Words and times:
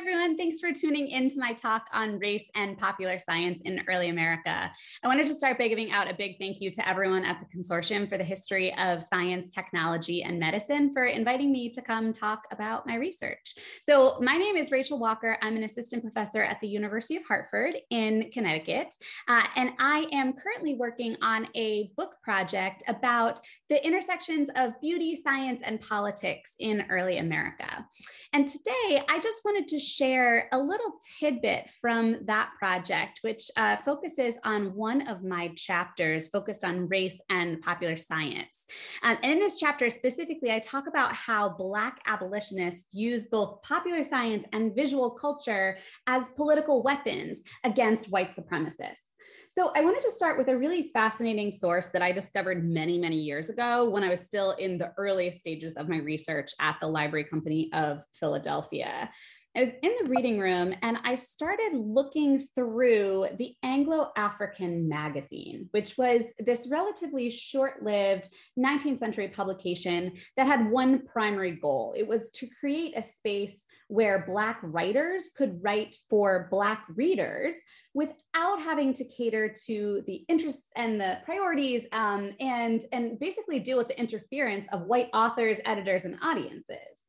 everyone. 0.00 0.34
Thanks 0.34 0.60
for 0.60 0.72
tuning 0.72 1.08
in 1.08 1.28
to 1.28 1.38
my 1.38 1.52
talk 1.52 1.84
on 1.92 2.18
race 2.18 2.48
and 2.54 2.78
popular 2.78 3.18
science 3.18 3.60
in 3.60 3.82
early 3.86 4.08
America. 4.08 4.72
I 5.04 5.06
wanted 5.06 5.26
to 5.26 5.34
start 5.34 5.58
by 5.58 5.68
giving 5.68 5.92
out 5.92 6.10
a 6.10 6.14
big 6.14 6.38
thank 6.38 6.58
you 6.62 6.70
to 6.70 6.88
everyone 6.88 7.22
at 7.22 7.38
the 7.38 7.44
Consortium 7.54 8.08
for 8.08 8.16
the 8.16 8.24
History 8.24 8.74
of 8.78 9.02
Science, 9.02 9.50
Technology, 9.50 10.22
and 10.22 10.40
Medicine 10.40 10.90
for 10.94 11.04
inviting 11.04 11.52
me 11.52 11.68
to 11.68 11.82
come 11.82 12.14
talk 12.14 12.44
about 12.50 12.86
my 12.86 12.94
research. 12.94 13.56
So, 13.82 14.16
my 14.22 14.38
name 14.38 14.56
is 14.56 14.70
Rachel 14.70 14.98
Walker. 14.98 15.36
I'm 15.42 15.56
an 15.56 15.64
assistant 15.64 16.02
professor 16.02 16.42
at 16.42 16.58
the 16.62 16.68
University 16.68 17.16
of 17.16 17.24
Hartford 17.26 17.74
in 17.90 18.30
Connecticut, 18.32 18.94
uh, 19.28 19.42
and 19.54 19.72
I 19.78 20.06
am 20.12 20.32
currently 20.32 20.76
working 20.76 21.14
on 21.20 21.46
a 21.54 21.90
book 21.98 22.14
project 22.22 22.84
about 22.88 23.38
the 23.68 23.86
intersections 23.86 24.48
of 24.56 24.80
beauty, 24.80 25.14
science, 25.14 25.60
and 25.62 25.78
politics 25.78 26.54
in 26.58 26.86
early 26.88 27.18
America. 27.18 27.84
And 28.32 28.48
today, 28.48 29.02
I 29.08 29.20
just 29.22 29.44
wanted 29.44 29.68
to 29.68 29.89
share 29.90 30.48
a 30.52 30.58
little 30.58 30.94
tidbit 31.18 31.70
from 31.80 32.24
that 32.26 32.50
project, 32.58 33.20
which 33.22 33.50
uh, 33.56 33.76
focuses 33.76 34.36
on 34.44 34.74
one 34.74 35.08
of 35.08 35.22
my 35.22 35.48
chapters 35.56 36.28
focused 36.28 36.64
on 36.64 36.88
race 36.88 37.20
and 37.28 37.60
popular 37.60 37.96
science. 37.96 38.66
Um, 39.02 39.18
and 39.22 39.32
in 39.32 39.38
this 39.40 39.58
chapter 39.58 39.90
specifically, 39.90 40.52
I 40.52 40.60
talk 40.60 40.86
about 40.86 41.12
how 41.12 41.48
Black 41.48 42.00
abolitionists 42.06 42.86
use 42.92 43.26
both 43.26 43.62
popular 43.62 44.04
science 44.04 44.44
and 44.52 44.74
visual 44.74 45.10
culture 45.10 45.78
as 46.06 46.24
political 46.36 46.82
weapons 46.82 47.40
against 47.64 48.10
white 48.10 48.34
supremacists. 48.34 49.10
So 49.52 49.72
I 49.74 49.80
wanted 49.80 50.02
to 50.02 50.12
start 50.12 50.38
with 50.38 50.46
a 50.46 50.56
really 50.56 50.92
fascinating 50.92 51.50
source 51.50 51.88
that 51.88 52.02
I 52.02 52.12
discovered 52.12 52.64
many, 52.64 52.98
many 52.98 53.16
years 53.16 53.48
ago 53.48 53.90
when 53.90 54.04
I 54.04 54.08
was 54.08 54.20
still 54.20 54.52
in 54.52 54.78
the 54.78 54.92
earliest 54.96 55.40
stages 55.40 55.72
of 55.72 55.88
my 55.88 55.96
research 55.96 56.52
at 56.60 56.76
the 56.80 56.86
Library 56.86 57.24
Company 57.24 57.68
of 57.72 58.00
Philadelphia. 58.12 59.10
I 59.56 59.60
was 59.60 59.70
in 59.82 59.92
the 60.00 60.08
reading 60.08 60.38
room 60.38 60.74
and 60.80 60.98
I 61.02 61.16
started 61.16 61.72
looking 61.74 62.38
through 62.54 63.26
the 63.36 63.56
Anglo 63.64 64.12
African 64.16 64.88
magazine, 64.88 65.68
which 65.72 65.98
was 65.98 66.26
this 66.38 66.68
relatively 66.70 67.28
short 67.30 67.82
lived 67.82 68.28
19th 68.56 69.00
century 69.00 69.26
publication 69.26 70.12
that 70.36 70.46
had 70.46 70.70
one 70.70 71.04
primary 71.04 71.50
goal. 71.50 71.94
It 71.98 72.06
was 72.06 72.30
to 72.32 72.48
create 72.60 72.96
a 72.96 73.02
space 73.02 73.66
where 73.88 74.24
Black 74.24 74.60
writers 74.62 75.30
could 75.36 75.58
write 75.64 75.96
for 76.08 76.46
Black 76.48 76.84
readers 76.94 77.56
without 77.92 78.60
having 78.60 78.92
to 78.92 79.04
cater 79.04 79.52
to 79.66 80.04
the 80.06 80.24
interests 80.28 80.68
and 80.76 81.00
the 81.00 81.18
priorities 81.24 81.82
um, 81.90 82.32
and, 82.38 82.82
and 82.92 83.18
basically 83.18 83.58
deal 83.58 83.78
with 83.78 83.88
the 83.88 83.98
interference 83.98 84.68
of 84.70 84.82
white 84.82 85.08
authors, 85.12 85.58
editors, 85.64 86.04
and 86.04 86.16
audiences. 86.22 87.00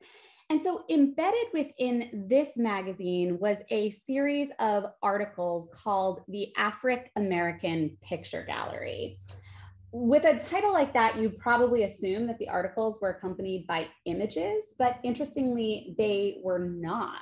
And 0.51 0.61
so, 0.61 0.83
embedded 0.89 1.47
within 1.53 2.25
this 2.27 2.57
magazine 2.57 3.39
was 3.39 3.59
a 3.69 3.89
series 3.89 4.49
of 4.59 4.83
articles 5.01 5.69
called 5.71 6.23
the 6.27 6.51
African 6.57 7.09
American 7.15 7.95
Picture 8.01 8.43
Gallery 8.43 9.17
with 9.93 10.23
a 10.23 10.39
title 10.39 10.71
like 10.71 10.93
that, 10.93 11.17
you 11.17 11.29
probably 11.29 11.83
assume 11.83 12.25
that 12.27 12.39
the 12.39 12.47
articles 12.47 12.99
were 13.01 13.09
accompanied 13.09 13.67
by 13.67 13.87
images, 14.05 14.73
but 14.77 14.99
interestingly, 15.03 15.93
they 15.97 16.39
were 16.43 16.59
not. 16.59 17.19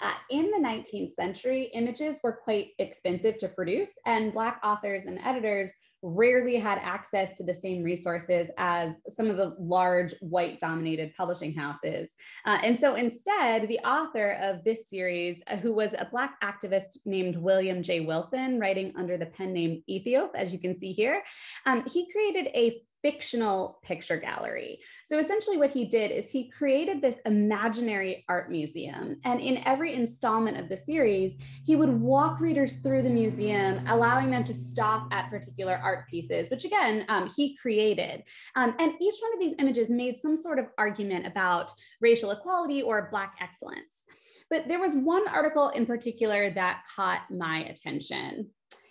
Uh, 0.00 0.14
in 0.30 0.50
the 0.50 0.58
19th 0.58 1.14
century, 1.14 1.70
images 1.74 2.18
were 2.24 2.32
quite 2.32 2.70
expensive 2.80 3.38
to 3.38 3.48
produce, 3.48 3.90
and 4.04 4.32
Black 4.32 4.60
authors 4.64 5.04
and 5.04 5.20
editors 5.24 5.72
rarely 6.02 6.56
had 6.56 6.78
access 6.78 7.34
to 7.34 7.44
the 7.44 7.54
same 7.54 7.82
resources 7.82 8.48
as 8.56 8.94
some 9.08 9.28
of 9.28 9.36
the 9.36 9.56
large 9.58 10.14
white 10.20 10.60
dominated 10.60 11.12
publishing 11.16 11.52
houses. 11.52 12.12
Uh, 12.46 12.58
and 12.62 12.78
so 12.78 12.94
instead, 12.94 13.66
the 13.68 13.78
author 13.80 14.32
of 14.40 14.62
this 14.64 14.88
series, 14.88 15.42
uh, 15.48 15.56
who 15.56 15.72
was 15.72 15.92
a 15.94 16.08
Black 16.10 16.40
activist 16.42 16.98
named 17.04 17.36
William 17.36 17.82
J. 17.82 18.00
Wilson, 18.00 18.60
writing 18.60 18.92
under 18.96 19.16
the 19.16 19.26
pen 19.26 19.52
name 19.52 19.82
Ethiop, 19.90 20.30
as 20.34 20.52
you 20.52 20.58
can 20.58 20.78
see 20.78 20.92
here, 20.92 21.22
um, 21.66 21.84
he 21.86 22.10
created 22.12 22.48
a 22.54 22.80
fictional 23.02 23.78
picture 23.82 24.16
gallery. 24.16 24.80
So 25.06 25.18
essentially, 25.18 25.56
what 25.56 25.70
he 25.70 25.84
did 25.84 26.10
is 26.10 26.30
he 26.30 26.50
created 26.50 27.00
this 27.00 27.16
imaginary 27.24 28.24
art 28.28 28.50
museum. 28.50 29.20
And 29.24 29.40
in 29.40 29.58
every 29.66 29.94
installment 29.94 30.58
of 30.58 30.68
the 30.68 30.76
series, 30.76 31.34
he 31.64 31.76
would 31.76 32.00
walk 32.00 32.40
readers 32.40 32.76
through 32.76 33.02
the 33.02 33.10
museum, 33.10 33.86
allowing 33.88 34.30
them 34.30 34.44
to 34.44 34.54
stop 34.54 35.08
at 35.12 35.30
particular 35.30 35.80
art 35.82 36.08
pieces, 36.08 36.50
which 36.50 36.64
again, 36.64 37.04
um, 37.08 37.30
he 37.36 37.56
created. 37.56 38.24
Um, 38.56 38.74
and 38.78 38.92
each 39.00 39.14
one 39.20 39.32
of 39.34 39.40
these 39.40 39.54
images 39.58 39.90
made 39.90 40.18
some 40.18 40.36
sort 40.36 40.58
of 40.58 40.66
argument 40.76 41.26
about 41.26 41.72
racial 42.00 42.32
equality 42.32 42.82
or 42.82 43.08
Black 43.10 43.36
excellence. 43.40 44.04
But 44.50 44.66
there 44.66 44.80
was 44.80 44.94
one 44.94 45.28
article 45.28 45.68
in 45.68 45.84
particular 45.86 46.50
that 46.50 46.84
caught 46.96 47.30
my 47.30 47.64
attention. 47.64 48.50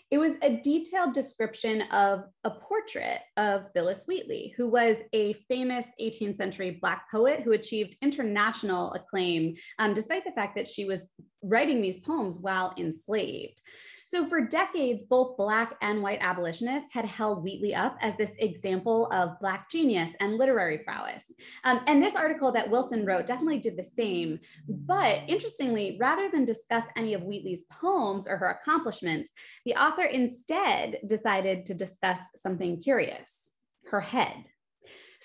It 0.09 0.19
was 0.19 0.33
a 0.41 0.61
detailed 0.61 1.13
description 1.13 1.81
of 1.91 2.23
a 2.45 2.51
portrait 2.51 3.19
of 3.35 3.69
Phillis 3.73 4.05
Wheatley, 4.07 4.53
who 4.55 4.67
was 4.67 4.97
a 5.11 5.33
famous 5.49 5.87
18th 6.01 6.37
century 6.37 6.77
Black 6.79 7.11
poet 7.11 7.41
who 7.41 7.51
achieved 7.51 7.97
international 8.01 8.93
acclaim, 8.93 9.55
um, 9.79 9.93
despite 9.93 10.23
the 10.23 10.31
fact 10.31 10.55
that 10.55 10.67
she 10.67 10.85
was 10.85 11.09
writing 11.43 11.81
these 11.81 11.99
poems 11.99 12.37
while 12.37 12.73
enslaved. 12.77 13.61
So, 14.07 14.25
for 14.29 14.39
decades, 14.39 15.03
both 15.03 15.35
Black 15.35 15.75
and 15.81 16.01
white 16.01 16.19
abolitionists 16.21 16.93
had 16.93 17.03
held 17.03 17.43
Wheatley 17.43 17.75
up 17.75 17.97
as 18.01 18.15
this 18.15 18.31
example 18.39 19.11
of 19.11 19.37
Black 19.41 19.69
genius 19.69 20.11
and 20.21 20.37
literary 20.37 20.77
prowess. 20.77 21.25
Um, 21.65 21.81
and 21.87 22.01
this 22.01 22.15
article 22.15 22.49
that 22.53 22.69
Wilson 22.69 23.05
wrote 23.05 23.25
definitely 23.25 23.59
did 23.59 23.75
the 23.75 23.83
same. 23.83 24.39
But 24.69 25.23
interestingly, 25.27 25.97
rather 25.99 26.29
than 26.29 26.45
discuss 26.45 26.85
any 26.95 27.15
of 27.15 27.23
Wheatley's 27.23 27.65
poems 27.69 28.29
or 28.29 28.37
her 28.37 28.51
accomplishments, 28.51 29.29
the 29.65 29.75
author 29.75 30.05
instead 30.05 30.99
decided 31.05 31.65
to 31.65 31.73
discuss 31.73 32.19
something 32.37 32.81
curious 32.81 33.51
her 33.89 33.99
head. 33.99 34.45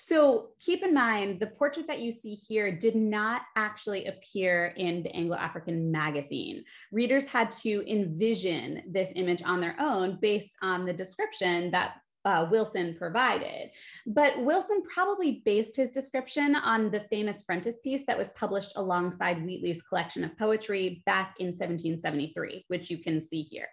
So 0.05 0.49
keep 0.59 0.83
in 0.83 0.93
mind, 0.93 1.39
the 1.39 1.47
portrait 1.47 1.87
that 1.87 2.01
you 2.01 2.11
see 2.11 2.35
here 2.35 2.69
did 2.69 2.93
not 2.93 3.43
actually 3.55 4.07
appear 4.07 4.73
in 4.75 5.01
the 5.01 5.15
Anglo 5.15 5.37
African 5.37 5.93
magazine. 5.93 6.65
Readers 6.91 7.25
had 7.25 7.53
to 7.63 7.89
envision 7.89 8.83
this 8.91 9.13
image 9.15 9.43
on 9.43 9.61
their 9.61 9.77
own 9.79 10.17
based 10.21 10.57
on 10.61 10.85
the 10.85 10.91
description 10.91 11.71
that 11.71 11.93
uh, 12.25 12.47
Wilson 12.51 12.95
provided. 12.97 13.69
But 14.05 14.43
Wilson 14.43 14.83
probably 14.93 15.41
based 15.45 15.77
his 15.77 15.91
description 15.91 16.55
on 16.55 16.91
the 16.91 16.99
famous 16.99 17.43
frontispiece 17.43 18.03
that 18.07 18.17
was 18.17 18.29
published 18.35 18.73
alongside 18.75 19.45
Wheatley's 19.45 19.83
collection 19.83 20.25
of 20.25 20.37
poetry 20.37 21.01
back 21.05 21.35
in 21.39 21.47
1773, 21.47 22.65
which 22.67 22.89
you 22.89 22.97
can 22.97 23.21
see 23.21 23.41
here. 23.41 23.69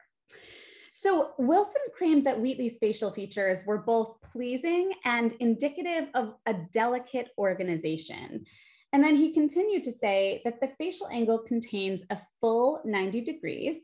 So 1.03 1.31
Wilson 1.39 1.81
claimed 1.97 2.27
that 2.27 2.39
Wheatley's 2.39 2.77
facial 2.77 3.11
features 3.11 3.61
were 3.65 3.79
both 3.79 4.21
pleasing 4.21 4.93
and 5.07 5.33
indicative 5.41 6.09
of 6.15 6.35
a 6.45 6.55
delicate 6.75 7.31
organization. 7.39 8.45
And 8.93 9.03
then 9.03 9.17
he 9.17 9.33
continued 9.33 9.85
to 9.85 9.93
say 9.93 10.43
that 10.45 10.61
the 10.61 10.69
facial 10.77 11.09
angle 11.09 11.39
contains 11.39 12.03
a 12.11 12.19
full 12.39 12.83
90 12.85 13.23
degrees, 13.23 13.77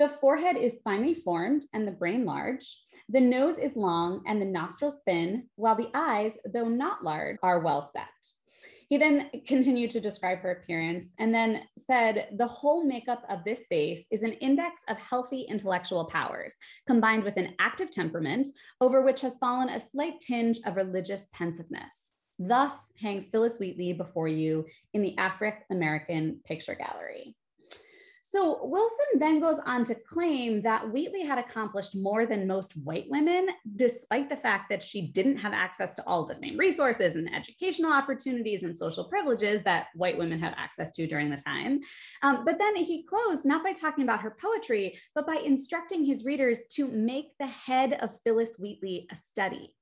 the 0.00 0.08
forehead 0.08 0.56
is 0.56 0.80
finely 0.82 1.14
formed 1.14 1.64
and 1.74 1.86
the 1.86 1.92
brain 1.92 2.24
large, 2.24 2.82
the 3.08 3.20
nose 3.20 3.58
is 3.58 3.76
long 3.76 4.24
and 4.26 4.42
the 4.42 4.46
nostrils 4.46 4.96
thin, 5.04 5.44
while 5.54 5.76
the 5.76 5.90
eyes, 5.94 6.32
though 6.52 6.68
not 6.68 7.04
large, 7.04 7.36
are 7.42 7.60
well 7.60 7.88
set. 7.94 8.33
He 8.88 8.98
then 8.98 9.30
continued 9.46 9.90
to 9.92 10.00
describe 10.00 10.40
her 10.40 10.52
appearance 10.52 11.10
and 11.18 11.34
then 11.34 11.62
said 11.78 12.28
the 12.36 12.46
whole 12.46 12.84
makeup 12.84 13.24
of 13.28 13.44
this 13.44 13.66
face 13.66 14.04
is 14.10 14.22
an 14.22 14.32
index 14.34 14.80
of 14.88 14.98
healthy 14.98 15.42
intellectual 15.42 16.04
powers 16.06 16.54
combined 16.86 17.24
with 17.24 17.36
an 17.36 17.54
active 17.58 17.90
temperament 17.90 18.48
over 18.80 19.02
which 19.02 19.20
has 19.22 19.38
fallen 19.38 19.68
a 19.68 19.80
slight 19.80 20.20
tinge 20.20 20.58
of 20.66 20.76
religious 20.76 21.28
pensiveness. 21.32 22.12
Thus 22.38 22.90
hangs 23.00 23.26
Phillis 23.26 23.58
Wheatley 23.58 23.92
before 23.92 24.28
you 24.28 24.66
in 24.92 25.02
the 25.02 25.16
African 25.18 25.62
American 25.70 26.40
Picture 26.44 26.74
Gallery. 26.74 27.36
So 28.34 28.58
Wilson 28.64 29.20
then 29.20 29.38
goes 29.38 29.60
on 29.64 29.84
to 29.84 29.94
claim 29.94 30.60
that 30.62 30.90
Wheatley 30.92 31.24
had 31.24 31.38
accomplished 31.38 31.94
more 31.94 32.26
than 32.26 32.48
most 32.48 32.72
white 32.78 33.06
women, 33.08 33.46
despite 33.76 34.28
the 34.28 34.36
fact 34.36 34.68
that 34.70 34.82
she 34.82 35.02
didn't 35.02 35.36
have 35.36 35.52
access 35.52 35.94
to 35.94 36.04
all 36.04 36.26
the 36.26 36.34
same 36.34 36.58
resources 36.58 37.14
and 37.14 37.32
educational 37.32 37.92
opportunities 37.92 38.64
and 38.64 38.76
social 38.76 39.04
privileges 39.04 39.62
that 39.62 39.86
white 39.94 40.18
women 40.18 40.40
had 40.40 40.52
access 40.56 40.90
to 40.96 41.06
during 41.06 41.30
the 41.30 41.36
time. 41.36 41.78
Um, 42.24 42.44
but 42.44 42.58
then 42.58 42.74
he 42.74 43.04
closed 43.04 43.44
not 43.44 43.62
by 43.62 43.72
talking 43.72 44.02
about 44.02 44.22
her 44.22 44.36
poetry, 44.42 44.98
but 45.14 45.28
by 45.28 45.36
instructing 45.36 46.04
his 46.04 46.24
readers 46.24 46.58
to 46.72 46.88
make 46.88 47.26
the 47.38 47.46
head 47.46 47.92
of 48.02 48.18
Phillis 48.24 48.56
Wheatley 48.58 49.06
a 49.12 49.16
study. 49.16 49.72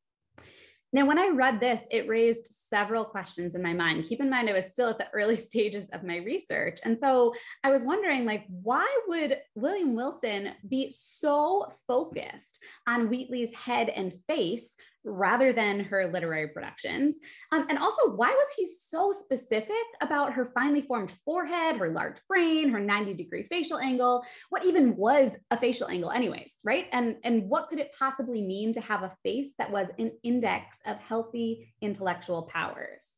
Now, 0.94 1.06
when 1.06 1.18
I 1.18 1.28
read 1.28 1.58
this, 1.58 1.80
it 1.90 2.06
raised 2.06 2.48
several 2.68 3.04
questions 3.04 3.54
in 3.54 3.62
my 3.62 3.72
mind. 3.72 4.04
Keep 4.08 4.20
in 4.20 4.28
mind, 4.28 4.50
I 4.50 4.52
was 4.52 4.66
still 4.66 4.88
at 4.88 4.98
the 4.98 5.08
early 5.14 5.36
stages 5.36 5.88
of 5.90 6.04
my 6.04 6.18
research. 6.18 6.78
And 6.84 6.98
so 6.98 7.32
I 7.64 7.70
was 7.70 7.82
wondering, 7.82 8.24
like, 8.26 8.44
why 8.48 8.86
would 9.08 9.38
William 9.54 9.94
Wilson 9.94 10.50
be 10.68 10.92
so 10.94 11.72
focused 11.86 12.62
on 12.86 13.08
Wheatley's 13.08 13.54
head 13.54 13.88
and 13.88 14.12
face 14.26 14.74
rather 15.04 15.52
than 15.52 15.80
her 15.80 16.10
literary 16.10 16.48
productions? 16.48 17.16
Um, 17.50 17.66
and 17.68 17.78
also, 17.78 18.10
why 18.14 18.30
was 18.30 18.46
he 18.56 18.66
so 18.66 19.12
specific 19.12 19.76
about 20.00 20.32
her 20.32 20.52
finely 20.54 20.82
formed 20.82 21.10
forehead, 21.10 21.76
her 21.76 21.90
large 21.90 22.18
brain, 22.28 22.70
her 22.70 22.80
90 22.80 23.14
degree 23.14 23.42
facial 23.44 23.78
angle? 23.78 24.24
What 24.50 24.64
even 24.64 24.96
was 24.96 25.30
a 25.50 25.56
facial 25.56 25.88
angle, 25.88 26.10
anyways, 26.10 26.56
right? 26.64 26.86
And, 26.92 27.16
and 27.24 27.48
what 27.48 27.68
could 27.68 27.78
it 27.78 27.94
possibly 27.98 28.42
mean 28.42 28.72
to 28.74 28.80
have 28.80 29.02
a 29.02 29.16
face 29.22 29.52
that 29.58 29.70
was 29.70 29.88
an 29.98 30.12
index 30.22 30.78
of 30.86 30.98
healthy 30.98 31.74
intellectual 31.80 32.48
powers? 32.52 33.08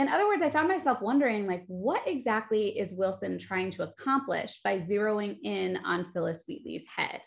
In 0.00 0.08
other 0.08 0.26
words, 0.26 0.40
I 0.40 0.48
found 0.48 0.66
myself 0.66 1.02
wondering, 1.02 1.46
like, 1.46 1.62
what 1.66 2.08
exactly 2.08 2.78
is 2.78 2.94
Wilson 2.94 3.36
trying 3.36 3.70
to 3.72 3.82
accomplish 3.82 4.58
by 4.64 4.78
zeroing 4.78 5.36
in 5.42 5.76
on 5.84 6.04
Phillis 6.04 6.42
Wheatley's 6.48 6.86
head? 6.86 7.20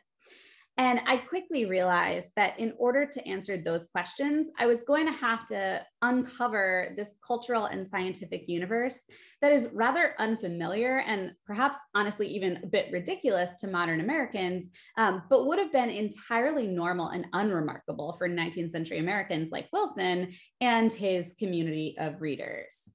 And 0.77 1.01
I 1.05 1.17
quickly 1.17 1.65
realized 1.65 2.31
that 2.35 2.59
in 2.59 2.73
order 2.79 3.05
to 3.05 3.27
answer 3.27 3.57
those 3.57 3.85
questions, 3.91 4.49
I 4.57 4.65
was 4.65 4.81
going 4.81 5.05
to 5.05 5.11
have 5.11 5.45
to 5.47 5.85
uncover 6.01 6.93
this 6.97 7.13
cultural 7.25 7.65
and 7.65 7.87
scientific 7.87 8.45
universe 8.47 9.01
that 9.41 9.51
is 9.51 9.69
rather 9.73 10.15
unfamiliar 10.17 10.99
and 11.01 11.33
perhaps 11.45 11.77
honestly 11.93 12.27
even 12.27 12.59
a 12.63 12.67
bit 12.67 12.91
ridiculous 12.91 13.49
to 13.59 13.67
modern 13.67 13.99
Americans, 13.99 14.65
um, 14.97 15.21
but 15.29 15.45
would 15.45 15.59
have 15.59 15.71
been 15.71 15.89
entirely 15.89 16.65
normal 16.65 17.09
and 17.09 17.27
unremarkable 17.33 18.13
for 18.13 18.27
19th 18.27 18.71
century 18.71 18.97
Americans 18.97 19.51
like 19.51 19.67
Wilson 19.71 20.33
and 20.59 20.91
his 20.91 21.35
community 21.37 21.95
of 21.99 22.19
readers. 22.19 22.93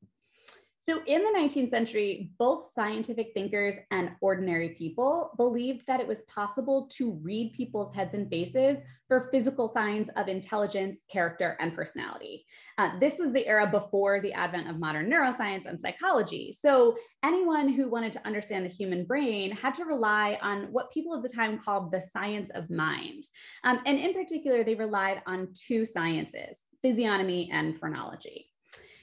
So, 0.89 1.03
in 1.05 1.23
the 1.23 1.39
19th 1.39 1.69
century, 1.69 2.31
both 2.39 2.73
scientific 2.73 3.33
thinkers 3.35 3.77
and 3.91 4.13
ordinary 4.23 4.71
people 4.71 5.33
believed 5.37 5.87
that 5.87 6.01
it 6.01 6.09
was 6.09 6.23
possible 6.23 6.89
to 6.93 7.13
read 7.23 7.53
people's 7.53 7.95
heads 7.95 8.15
and 8.15 8.27
faces 8.31 8.79
for 9.07 9.29
physical 9.31 9.69
signs 9.69 10.09
of 10.17 10.29
intelligence, 10.29 11.01
character, 11.13 11.59
and 11.61 11.75
personality. 11.75 12.47
Uh, 12.79 12.99
this 13.01 13.19
was 13.19 13.35
the 13.35 13.47
era 13.47 13.67
before 13.67 14.23
the 14.23 14.33
advent 14.33 14.71
of 14.71 14.79
modern 14.79 15.11
neuroscience 15.11 15.67
and 15.67 15.79
psychology. 15.79 16.53
So, 16.59 16.97
anyone 17.23 17.69
who 17.69 17.91
wanted 17.91 18.15
to 18.15 18.27
understand 18.27 18.65
the 18.65 18.71
human 18.71 19.05
brain 19.05 19.51
had 19.51 19.75
to 19.75 19.85
rely 19.85 20.39
on 20.41 20.73
what 20.73 20.91
people 20.91 21.13
of 21.13 21.23
the 21.23 21.29
time 21.29 21.61
called 21.63 21.93
the 21.93 22.01
science 22.01 22.49
of 22.55 22.71
mind. 22.71 23.25
Um, 23.63 23.81
and 23.85 23.99
in 23.99 24.15
particular, 24.15 24.65
they 24.65 24.75
relied 24.75 25.21
on 25.27 25.49
two 25.53 25.85
sciences 25.85 26.63
physiognomy 26.81 27.51
and 27.53 27.79
phrenology. 27.79 28.48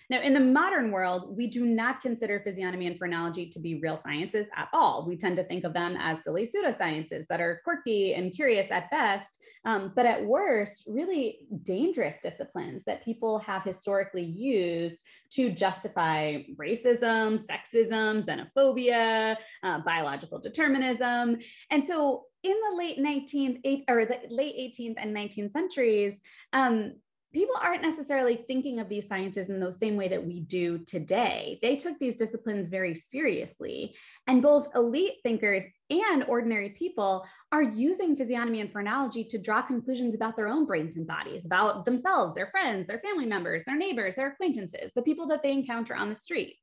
Now, 0.10 0.22
in 0.22 0.34
the 0.34 0.40
modern 0.40 0.92
world, 0.92 1.36
we 1.36 1.48
do 1.48 1.66
not 1.66 2.02
consider 2.02 2.40
physiognomy 2.40 2.88
and 2.88 2.98
phrenology 2.98 3.48
to 3.50 3.60
be 3.60 3.80
real 3.80 3.98
sciences 3.98 4.48
at 4.56 4.70
all. 4.72 5.06
We 5.08 5.18
tend 5.18 5.36
to 5.38 5.44
think 5.44 5.64
of 5.64 5.74
them 5.74 5.98
as 6.00 6.24
silly 6.24 6.48
pseudosciences 6.48 7.26
that 7.28 7.42
are 7.42 7.62
quirky 7.64 8.14
and 8.14 8.34
curious 8.34 8.68
at 8.70 8.92
best, 8.92 9.40
um, 9.66 9.94
but 9.96 10.06
at 10.06 10.24
worst, 10.24 10.84
really 10.88 11.40
dangerous 11.64 12.16
disciplines 12.22 12.84
that 12.86 13.04
people 13.04 13.40
have 13.40 13.64
historically 13.64 14.24
used 14.24 15.00
to 15.32 15.50
justify 15.50 16.44
racism, 16.56 17.42
sexism, 17.44 18.24
xenophobia, 18.24 19.36
uh, 19.64 19.80
biological 19.80 20.40
determinism. 20.40 21.40
And 21.72 21.84
so 21.84 22.26
in 22.44 22.56
the 22.70 22.76
late 22.78 23.00
19th 23.00 23.86
or 23.90 24.06
the 24.06 24.20
late 24.30 24.56
18th 24.56 24.96
and 24.98 25.16
19th 25.16 25.52
centuries, 25.52 26.18
um, 26.54 26.94
people 27.36 27.56
aren't 27.62 27.82
necessarily 27.82 28.46
thinking 28.48 28.80
of 28.80 28.88
these 28.88 29.08
sciences 29.08 29.50
in 29.50 29.60
the 29.60 29.74
same 29.74 29.98
way 29.98 30.08
that 30.08 30.26
we 30.26 30.40
do 30.40 30.78
today. 30.80 31.60
They 31.62 31.76
took 31.76 32.00
these 32.00 32.16
disciplines 32.16 32.70
very 32.70 32.96
seriously, 32.96 33.94
and 34.26 34.42
both 34.42 34.70
elite 34.74 35.16
thinkers 35.22 35.66
and 35.90 36.24
ordinary 36.30 36.70
people 36.70 37.26
are 37.52 37.62
using 37.62 38.16
physiognomy 38.16 38.62
and 38.62 38.72
phrenology 38.72 39.26
to 39.26 39.38
draw 39.38 39.62
conclusions 39.62 40.16
about 40.16 40.38
their 40.38 40.48
own 40.48 40.66
brains 40.66 40.96
and 40.96 41.06
bodies, 41.06 41.46
about 41.46 41.84
themselves, 41.84 42.34
their 42.34 42.48
friends, 42.48 42.88
their 42.88 43.00
family 43.00 43.26
members, 43.26 43.64
their 43.66 43.78
neighbors, 43.78 44.16
their 44.16 44.30
acquaintances, 44.30 44.90
the 44.96 45.02
people 45.02 45.28
that 45.28 45.44
they 45.44 45.52
encounter 45.52 45.94
on 45.94 46.10
the 46.10 46.16
street. 46.16 46.58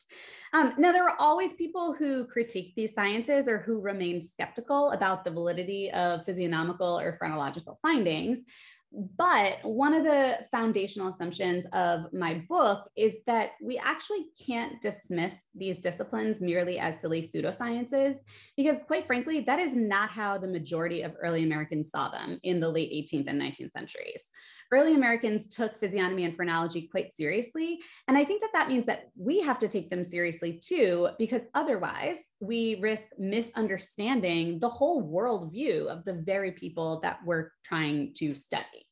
Um, 0.54 0.72
now, 0.78 0.90
there 0.90 1.04
were 1.04 1.20
always 1.20 1.52
people 1.52 1.92
who 1.92 2.26
critiqued 2.26 2.74
these 2.76 2.94
sciences 2.94 3.46
or 3.46 3.58
who 3.58 3.78
remained 3.78 4.24
skeptical 4.24 4.90
about 4.92 5.22
the 5.22 5.30
validity 5.30 5.90
of 5.90 6.24
physiognomical 6.24 6.98
or 6.98 7.16
phrenological 7.18 7.78
findings. 7.82 8.40
But 8.94 9.58
one 9.62 9.94
of 9.94 10.04
the 10.04 10.38
foundational 10.50 11.08
assumptions 11.08 11.64
of 11.72 12.12
my 12.12 12.42
book 12.48 12.90
is 12.96 13.16
that 13.26 13.52
we 13.62 13.78
actually 13.78 14.26
can't 14.46 14.80
dismiss 14.82 15.42
these 15.54 15.78
disciplines 15.78 16.40
merely 16.42 16.78
as 16.78 17.00
silly 17.00 17.22
pseudosciences, 17.22 18.16
because 18.56 18.78
quite 18.86 19.06
frankly, 19.06 19.40
that 19.46 19.58
is 19.58 19.74
not 19.76 20.10
how 20.10 20.36
the 20.36 20.46
majority 20.46 21.02
of 21.02 21.16
early 21.22 21.42
Americans 21.42 21.90
saw 21.90 22.10
them 22.10 22.38
in 22.42 22.60
the 22.60 22.68
late 22.68 22.92
18th 22.92 23.28
and 23.28 23.40
19th 23.40 23.72
centuries. 23.72 24.30
Early 24.72 24.94
Americans 24.94 25.46
took 25.48 25.78
physiognomy 25.78 26.24
and 26.24 26.34
phrenology 26.34 26.88
quite 26.90 27.12
seriously. 27.12 27.78
And 28.08 28.16
I 28.16 28.24
think 28.24 28.40
that 28.40 28.50
that 28.54 28.68
means 28.68 28.86
that 28.86 29.10
we 29.16 29.40
have 29.42 29.58
to 29.58 29.68
take 29.68 29.90
them 29.90 30.02
seriously 30.02 30.58
too, 30.64 31.10
because 31.18 31.42
otherwise 31.54 32.16
we 32.40 32.78
risk 32.80 33.04
misunderstanding 33.18 34.58
the 34.58 34.70
whole 34.70 35.02
worldview 35.02 35.86
of 35.86 36.04
the 36.06 36.14
very 36.14 36.52
people 36.52 37.00
that 37.02 37.18
we're 37.24 37.50
trying 37.62 38.14
to 38.14 38.34
study. 38.34 38.86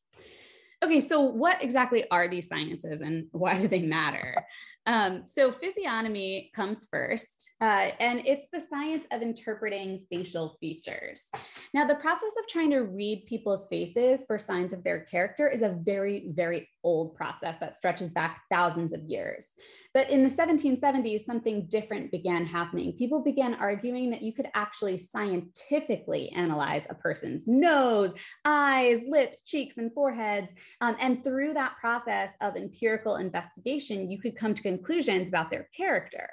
Okay, 0.83 0.99
so 0.99 1.21
what 1.21 1.63
exactly 1.63 2.09
are 2.09 2.27
these 2.27 2.47
sciences 2.47 3.01
and 3.01 3.27
why 3.31 3.59
do 3.59 3.67
they 3.67 3.81
matter? 3.81 4.43
Um, 4.87 5.23
so 5.27 5.51
physiognomy 5.51 6.51
comes 6.55 6.87
first, 6.89 7.51
uh, 7.61 7.91
and 7.99 8.21
it's 8.25 8.47
the 8.51 8.59
science 8.59 9.05
of 9.11 9.21
interpreting 9.21 10.05
facial 10.09 10.57
features. 10.59 11.25
Now, 11.73 11.85
the 11.85 11.95
process 11.95 12.31
of 12.39 12.47
trying 12.47 12.71
to 12.71 12.79
read 12.79 13.25
people's 13.27 13.67
faces 13.67 14.23
for 14.25 14.39
signs 14.39 14.73
of 14.73 14.83
their 14.83 15.01
character 15.01 15.47
is 15.47 15.61
a 15.61 15.77
very, 15.81 16.31
very 16.33 16.67
old 16.83 17.15
process 17.15 17.57
that 17.59 17.75
stretches 17.75 18.09
back 18.09 18.41
thousands 18.49 18.91
of 18.91 19.03
years. 19.03 19.49
But 19.93 20.09
in 20.09 20.23
the 20.23 20.29
1770s, 20.29 21.25
something 21.25 21.67
different 21.67 22.11
began 22.11 22.45
happening. 22.45 22.93
People 22.93 23.21
began 23.21 23.55
arguing 23.55 24.09
that 24.11 24.21
you 24.21 24.33
could 24.33 24.47
actually 24.55 24.97
scientifically 24.97 26.29
analyze 26.29 26.87
a 26.89 26.95
person's 26.95 27.47
nose, 27.47 28.13
eyes, 28.45 29.01
lips, 29.07 29.43
cheeks, 29.43 29.77
and 29.77 29.93
foreheads. 29.93 30.53
Um, 30.79 30.95
and 30.99 31.23
through 31.23 31.53
that 31.53 31.75
process 31.79 32.31
of 32.39 32.55
empirical 32.55 33.17
investigation, 33.17 34.09
you 34.09 34.19
could 34.19 34.37
come 34.37 34.55
to 34.55 34.70
conclusions 34.77 35.29
about 35.29 35.49
their 35.49 35.67
character 35.75 36.29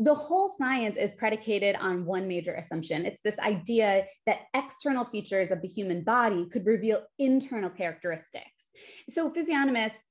the 0.00 0.14
whole 0.14 0.48
science 0.48 0.96
is 0.96 1.14
predicated 1.14 1.74
on 1.74 2.04
one 2.04 2.28
major 2.28 2.54
assumption. 2.54 3.04
It's 3.04 3.20
this 3.22 3.38
idea 3.40 4.04
that 4.26 4.42
external 4.54 5.04
features 5.04 5.50
of 5.50 5.60
the 5.60 5.66
human 5.66 6.04
body 6.04 6.46
could 6.52 6.66
reveal 6.66 7.02
internal 7.18 7.68
characteristics. 7.68 8.66
So 9.10 9.30
physiognomists 9.30 10.04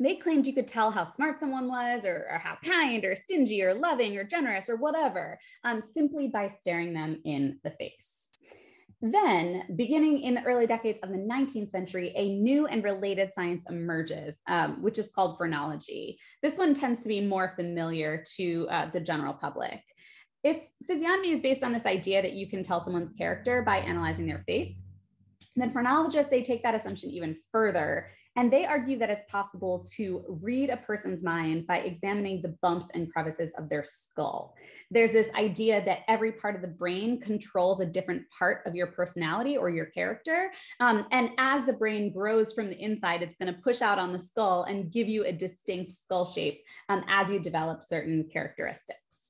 they 0.00 0.16
claimed 0.16 0.46
you 0.46 0.54
could 0.54 0.68
tell 0.68 0.90
how 0.90 1.04
smart 1.04 1.38
someone 1.38 1.68
was 1.68 2.04
or, 2.04 2.26
or, 2.30 2.38
how 2.38 2.56
kind 2.64 3.04
or 3.04 3.14
stingy 3.14 3.62
or 3.62 3.74
loving 3.74 4.16
or 4.16 4.24
generous 4.24 4.68
or 4.68 4.76
whatever 4.76 5.38
um, 5.64 5.80
simply 5.80 6.28
by 6.28 6.46
staring 6.46 6.92
them 6.92 7.20
in 7.24 7.58
the 7.62 7.70
face. 7.70 8.21
Then, 9.04 9.64
beginning 9.74 10.20
in 10.20 10.34
the 10.34 10.44
early 10.44 10.64
decades 10.64 11.00
of 11.02 11.10
the 11.10 11.16
19th 11.16 11.70
century, 11.70 12.12
a 12.14 12.36
new 12.36 12.66
and 12.66 12.84
related 12.84 13.32
science 13.34 13.64
emerges, 13.68 14.38
um, 14.46 14.80
which 14.80 14.96
is 14.96 15.10
called 15.12 15.36
phrenology. 15.36 16.20
This 16.40 16.56
one 16.56 16.72
tends 16.72 17.02
to 17.02 17.08
be 17.08 17.20
more 17.20 17.52
familiar 17.56 18.22
to 18.36 18.68
uh, 18.70 18.90
the 18.92 19.00
general 19.00 19.32
public. 19.32 19.80
If 20.44 20.68
physiognomy 20.86 21.32
is 21.32 21.40
based 21.40 21.64
on 21.64 21.72
this 21.72 21.84
idea 21.84 22.22
that 22.22 22.34
you 22.34 22.48
can 22.48 22.62
tell 22.62 22.78
someone's 22.78 23.10
character 23.10 23.62
by 23.62 23.78
analyzing 23.78 24.26
their 24.26 24.44
face, 24.46 24.82
then 25.56 25.72
phrenologists, 25.72 26.30
they 26.30 26.44
take 26.44 26.62
that 26.62 26.76
assumption 26.76 27.10
even 27.10 27.34
further 27.50 28.08
and 28.36 28.52
they 28.52 28.64
argue 28.64 28.98
that 28.98 29.10
it's 29.10 29.24
possible 29.30 29.86
to 29.96 30.24
read 30.28 30.70
a 30.70 30.76
person's 30.78 31.22
mind 31.22 31.66
by 31.66 31.78
examining 31.78 32.40
the 32.40 32.56
bumps 32.62 32.86
and 32.94 33.12
crevices 33.12 33.52
of 33.58 33.68
their 33.68 33.84
skull. 33.84 34.54
There's 34.90 35.12
this 35.12 35.28
idea 35.34 35.84
that 35.84 36.00
every 36.08 36.32
part 36.32 36.54
of 36.54 36.62
the 36.62 36.68
brain 36.68 37.20
controls 37.20 37.80
a 37.80 37.86
different 37.86 38.22
part 38.36 38.62
of 38.66 38.74
your 38.74 38.88
personality 38.88 39.56
or 39.56 39.70
your 39.70 39.86
character. 39.86 40.50
Um, 40.80 41.06
and 41.12 41.30
as 41.38 41.64
the 41.64 41.72
brain 41.72 42.12
grows 42.12 42.52
from 42.52 42.68
the 42.68 42.80
inside, 42.80 43.22
it's 43.22 43.36
going 43.36 43.52
to 43.52 43.60
push 43.60 43.80
out 43.80 43.98
on 43.98 44.12
the 44.12 44.18
skull 44.18 44.64
and 44.64 44.90
give 44.90 45.08
you 45.08 45.24
a 45.24 45.32
distinct 45.32 45.92
skull 45.92 46.24
shape 46.24 46.62
um, 46.88 47.04
as 47.08 47.30
you 47.30 47.38
develop 47.38 47.82
certain 47.82 48.28
characteristics. 48.32 49.21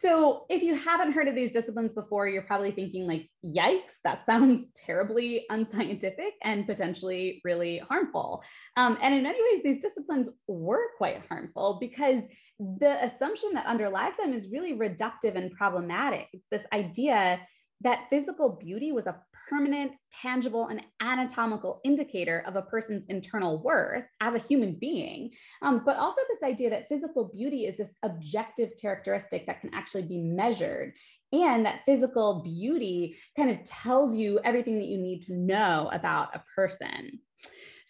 So 0.00 0.44
if 0.48 0.62
you 0.62 0.76
haven't 0.76 1.12
heard 1.12 1.26
of 1.26 1.34
these 1.34 1.50
disciplines 1.50 1.92
before, 1.92 2.28
you're 2.28 2.42
probably 2.42 2.70
thinking 2.70 3.06
like, 3.06 3.28
yikes, 3.44 3.96
that 4.04 4.24
sounds 4.24 4.68
terribly 4.76 5.44
unscientific 5.50 6.34
and 6.44 6.66
potentially 6.66 7.40
really 7.44 7.78
harmful. 7.78 8.44
Um, 8.76 8.96
and 9.02 9.12
in 9.12 9.24
many 9.24 9.40
ways, 9.42 9.62
these 9.64 9.82
disciplines 9.82 10.30
were 10.46 10.90
quite 10.98 11.22
harmful 11.28 11.78
because 11.80 12.22
the 12.60 13.02
assumption 13.04 13.50
that 13.54 13.66
underlies 13.66 14.12
them 14.18 14.32
is 14.32 14.50
really 14.52 14.74
reductive 14.74 15.36
and 15.36 15.50
problematic. 15.50 16.28
It's 16.32 16.46
this 16.50 16.64
idea 16.72 17.40
that 17.80 18.06
physical 18.08 18.58
beauty 18.60 18.92
was 18.92 19.06
a 19.06 19.20
permanent, 19.48 19.92
tangible, 20.10 20.68
and 20.68 20.82
anatomical 21.00 21.80
indicator 21.84 22.42
of 22.46 22.56
a 22.56 22.62
person's 22.62 23.06
internal 23.06 23.62
worth 23.62 24.04
as 24.20 24.34
a 24.34 24.38
human 24.40 24.74
being. 24.74 25.30
Um, 25.62 25.82
but 25.84 25.96
also, 25.96 26.20
this 26.28 26.42
idea 26.42 26.70
that 26.70 26.88
physical 26.88 27.30
beauty 27.34 27.66
is 27.66 27.76
this 27.76 27.90
objective 28.02 28.70
characteristic 28.80 29.46
that 29.46 29.60
can 29.60 29.72
actually 29.74 30.02
be 30.02 30.18
measured. 30.18 30.94
And 31.32 31.66
that 31.66 31.80
physical 31.84 32.42
beauty 32.42 33.16
kind 33.36 33.50
of 33.50 33.62
tells 33.64 34.16
you 34.16 34.40
everything 34.44 34.78
that 34.78 34.86
you 34.86 34.98
need 34.98 35.22
to 35.26 35.34
know 35.34 35.90
about 35.92 36.34
a 36.34 36.42
person. 36.54 37.20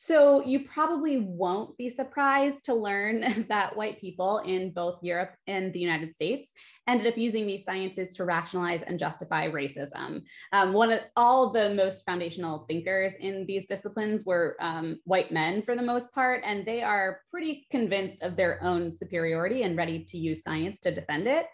So 0.01 0.45
you 0.45 0.61
probably 0.61 1.19
won't 1.19 1.77
be 1.77 1.91
surprised 1.91 2.67
to 2.67 2.75
learn 2.75 3.47
that 3.49 3.77
white 3.77 4.01
people 4.01 4.39
in 4.47 4.71
both 4.71 5.03
Europe 5.03 5.35
and 5.49 5.73
the 5.73 5.81
United 5.81 6.15
States 6.15 6.53
ended 6.87 7.09
up 7.09 7.19
using 7.19 7.49
these 7.49 7.65
sciences 7.65 8.13
to 8.13 8.25
rationalize 8.25 8.83
and 8.83 8.97
justify 8.97 9.49
racism. 9.51 10.23
Um, 10.53 10.73
one 10.73 10.93
of 10.93 11.01
all 11.17 11.51
the 11.51 11.71
most 11.71 12.05
foundational 12.07 12.65
thinkers 12.69 13.15
in 13.15 13.45
these 13.47 13.67
disciplines 13.67 14.23
were 14.25 14.57
um, 14.61 15.01
white 15.03 15.33
men 15.33 15.63
for 15.63 15.75
the 15.75 15.83
most 15.83 16.13
part, 16.13 16.43
and 16.47 16.65
they 16.65 16.81
are 16.81 17.23
pretty 17.33 17.67
convinced 17.73 18.23
of 18.23 18.37
their 18.37 18.63
own 18.63 18.93
superiority 18.93 19.65
and 19.65 19.77
ready 19.77 20.05
to 20.05 20.17
use 20.17 20.45
science 20.45 20.79
to 20.83 20.95
defend 20.95 21.27
it. 21.27 21.47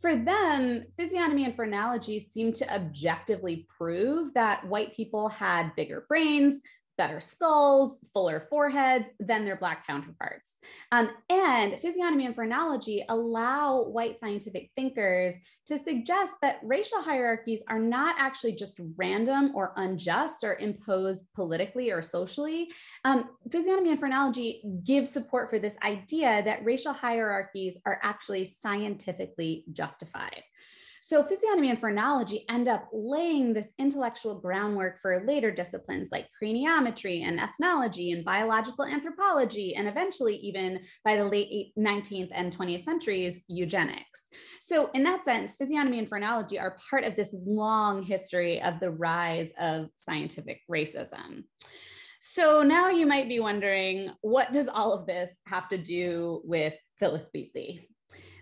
For 0.00 0.16
them, 0.16 0.82
physiognomy 0.96 1.44
and 1.44 1.54
phrenology 1.54 2.18
seem 2.18 2.52
to 2.54 2.74
objectively 2.74 3.66
prove 3.78 4.34
that 4.34 4.66
white 4.66 4.92
people 4.92 5.28
had 5.28 5.74
bigger 5.76 6.04
brains, 6.08 6.60
better 6.96 7.20
skulls, 7.20 7.98
fuller 8.12 8.40
foreheads 8.40 9.06
than 9.20 9.44
their 9.44 9.56
Black 9.56 9.86
counterparts. 9.86 10.54
Um, 10.92 11.10
and 11.28 11.80
physiognomy 11.80 12.26
and 12.26 12.34
phrenology 12.34 13.04
allow 13.08 13.84
white 13.84 14.18
scientific 14.18 14.70
thinkers 14.76 15.34
to 15.66 15.76
suggest 15.76 16.32
that 16.42 16.60
racial 16.62 17.02
hierarchies 17.02 17.62
are 17.68 17.80
not 17.80 18.14
actually 18.18 18.52
just 18.52 18.80
random 18.96 19.52
or 19.54 19.72
unjust 19.76 20.44
or 20.44 20.56
imposed 20.56 21.26
politically 21.34 21.90
or 21.90 22.02
socially. 22.02 22.68
Um, 23.04 23.30
physiognomy 23.50 23.90
and 23.90 24.00
phrenology 24.00 24.62
give 24.84 25.08
support 25.08 25.50
for 25.50 25.58
this 25.58 25.76
idea 25.82 26.42
that 26.44 26.64
racial 26.64 26.92
hierarchies 26.92 27.78
are 27.84 27.98
actually 28.02 28.44
scientifically 28.44 29.64
justified. 29.72 30.42
So 31.08 31.22
physiognomy 31.22 31.70
and 31.70 31.78
phrenology 31.78 32.44
end 32.50 32.66
up 32.66 32.88
laying 32.92 33.52
this 33.52 33.68
intellectual 33.78 34.34
groundwork 34.34 35.00
for 35.00 35.24
later 35.24 35.52
disciplines 35.52 36.08
like 36.10 36.26
craniometry 36.42 37.22
and 37.22 37.38
ethnology 37.38 38.10
and 38.10 38.24
biological 38.24 38.84
anthropology, 38.84 39.76
and 39.76 39.86
eventually 39.86 40.34
even 40.38 40.80
by 41.04 41.14
the 41.14 41.24
late 41.24 41.72
19th 41.78 42.30
and 42.34 42.52
20th 42.52 42.82
centuries, 42.82 43.40
eugenics. 43.46 44.24
So 44.60 44.90
in 44.94 45.04
that 45.04 45.24
sense, 45.24 45.54
physiognomy 45.54 46.00
and 46.00 46.08
phrenology 46.08 46.58
are 46.58 46.76
part 46.90 47.04
of 47.04 47.14
this 47.14 47.32
long 47.46 48.02
history 48.02 48.60
of 48.60 48.80
the 48.80 48.90
rise 48.90 49.50
of 49.60 49.90
scientific 49.94 50.62
racism. 50.68 51.44
So 52.20 52.64
now 52.64 52.90
you 52.90 53.06
might 53.06 53.28
be 53.28 53.38
wondering, 53.38 54.10
what 54.22 54.50
does 54.52 54.66
all 54.66 54.92
of 54.92 55.06
this 55.06 55.30
have 55.46 55.68
to 55.68 55.78
do 55.78 56.40
with 56.42 56.74
Phillis 56.98 57.30
Wheatley? 57.32 57.88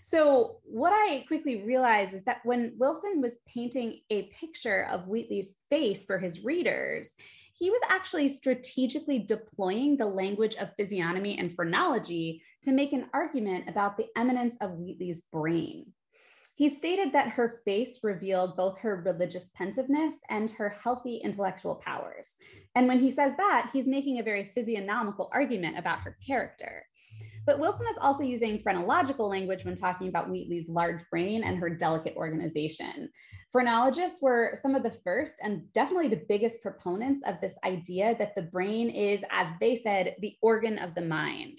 So, 0.06 0.58
what 0.64 0.92
I 0.92 1.24
quickly 1.28 1.62
realized 1.62 2.12
is 2.12 2.22
that 2.24 2.44
when 2.44 2.74
Wilson 2.76 3.22
was 3.22 3.40
painting 3.48 4.00
a 4.10 4.24
picture 4.38 4.86
of 4.92 5.08
Wheatley's 5.08 5.54
face 5.70 6.04
for 6.04 6.18
his 6.18 6.44
readers, 6.44 7.14
he 7.54 7.70
was 7.70 7.80
actually 7.88 8.28
strategically 8.28 9.18
deploying 9.18 9.96
the 9.96 10.04
language 10.04 10.56
of 10.56 10.76
physiognomy 10.76 11.38
and 11.38 11.54
phrenology 11.54 12.42
to 12.64 12.70
make 12.70 12.92
an 12.92 13.06
argument 13.14 13.66
about 13.66 13.96
the 13.96 14.08
eminence 14.14 14.56
of 14.60 14.72
Wheatley's 14.72 15.22
brain. 15.32 15.86
He 16.54 16.68
stated 16.68 17.14
that 17.14 17.30
her 17.30 17.62
face 17.64 18.00
revealed 18.02 18.58
both 18.58 18.78
her 18.80 19.02
religious 19.06 19.46
pensiveness 19.54 20.16
and 20.28 20.50
her 20.50 20.68
healthy 20.68 21.16
intellectual 21.16 21.76
powers. 21.76 22.36
And 22.74 22.86
when 22.88 23.00
he 23.00 23.10
says 23.10 23.32
that, 23.38 23.70
he's 23.72 23.86
making 23.86 24.18
a 24.18 24.22
very 24.22 24.52
physiognomical 24.54 25.30
argument 25.32 25.78
about 25.78 26.00
her 26.00 26.18
character. 26.26 26.84
But 27.46 27.58
Wilson 27.58 27.86
is 27.90 27.98
also 28.00 28.22
using 28.22 28.62
phrenological 28.62 29.28
language 29.28 29.64
when 29.64 29.76
talking 29.76 30.08
about 30.08 30.30
Wheatley's 30.30 30.68
large 30.68 31.02
brain 31.10 31.44
and 31.44 31.58
her 31.58 31.70
delicate 31.70 32.16
organization. 32.16 33.10
Phrenologists 33.52 34.20
were 34.22 34.54
some 34.60 34.74
of 34.74 34.82
the 34.82 34.90
first 34.90 35.34
and 35.42 35.72
definitely 35.72 36.08
the 36.08 36.24
biggest 36.28 36.62
proponents 36.62 37.22
of 37.26 37.40
this 37.40 37.56
idea 37.64 38.16
that 38.18 38.34
the 38.34 38.42
brain 38.42 38.90
is, 38.90 39.22
as 39.30 39.46
they 39.60 39.76
said, 39.76 40.16
the 40.20 40.36
organ 40.42 40.78
of 40.78 40.94
the 40.94 41.02
mind. 41.02 41.58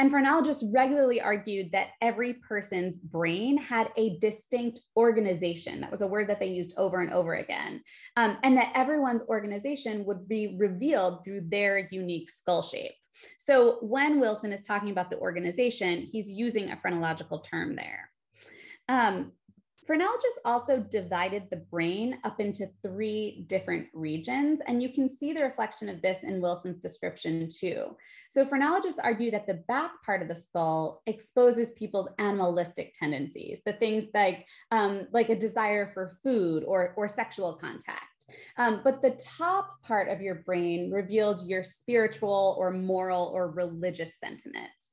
And 0.00 0.10
phrenologists 0.10 0.64
regularly 0.72 1.20
argued 1.20 1.70
that 1.70 1.90
every 2.02 2.34
person's 2.34 2.96
brain 2.96 3.56
had 3.56 3.90
a 3.96 4.18
distinct 4.18 4.80
organization. 4.96 5.80
That 5.80 5.90
was 5.90 6.02
a 6.02 6.06
word 6.06 6.28
that 6.28 6.40
they 6.40 6.48
used 6.48 6.74
over 6.76 7.00
and 7.00 7.12
over 7.12 7.34
again. 7.34 7.80
Um, 8.16 8.36
and 8.42 8.56
that 8.56 8.72
everyone's 8.74 9.22
organization 9.28 10.04
would 10.04 10.28
be 10.28 10.56
revealed 10.58 11.24
through 11.24 11.42
their 11.48 11.88
unique 11.92 12.28
skull 12.28 12.62
shape. 12.62 12.94
So 13.38 13.78
when 13.80 14.20
Wilson 14.20 14.52
is 14.52 14.62
talking 14.62 14.90
about 14.90 15.10
the 15.10 15.18
organization, 15.18 16.02
he's 16.02 16.30
using 16.30 16.70
a 16.70 16.76
phrenological 16.76 17.40
term 17.40 17.76
there. 17.76 18.10
Um, 18.88 19.32
Phrenologists 19.86 20.38
also 20.46 20.78
divided 20.80 21.44
the 21.50 21.58
brain 21.58 22.18
up 22.24 22.40
into 22.40 22.70
three 22.82 23.44
different 23.48 23.88
regions, 23.92 24.60
and 24.66 24.82
you 24.82 24.88
can 24.88 25.08
see 25.08 25.34
the 25.34 25.42
reflection 25.42 25.90
of 25.90 26.00
this 26.00 26.18
in 26.22 26.40
Wilson's 26.40 26.78
description 26.78 27.50
too. 27.50 27.94
So 28.30 28.46
phrenologists 28.46 28.98
argue 28.98 29.30
that 29.32 29.46
the 29.46 29.62
back 29.68 29.90
part 30.02 30.22
of 30.22 30.28
the 30.28 30.34
skull 30.34 31.02
exposes 31.06 31.72
people's 31.72 32.08
animalistic 32.18 32.94
tendencies, 32.98 33.60
the 33.66 33.74
things 33.74 34.06
like, 34.14 34.46
um, 34.70 35.06
like 35.12 35.28
a 35.28 35.36
desire 35.36 35.90
for 35.92 36.16
food 36.22 36.64
or, 36.64 36.94
or 36.96 37.06
sexual 37.06 37.52
contact. 37.52 38.13
Um, 38.56 38.80
but 38.84 39.02
the 39.02 39.18
top 39.38 39.82
part 39.82 40.08
of 40.08 40.20
your 40.20 40.36
brain 40.36 40.90
revealed 40.90 41.46
your 41.46 41.64
spiritual 41.64 42.56
or 42.58 42.70
moral 42.70 43.30
or 43.34 43.50
religious 43.50 44.18
sentiments. 44.18 44.84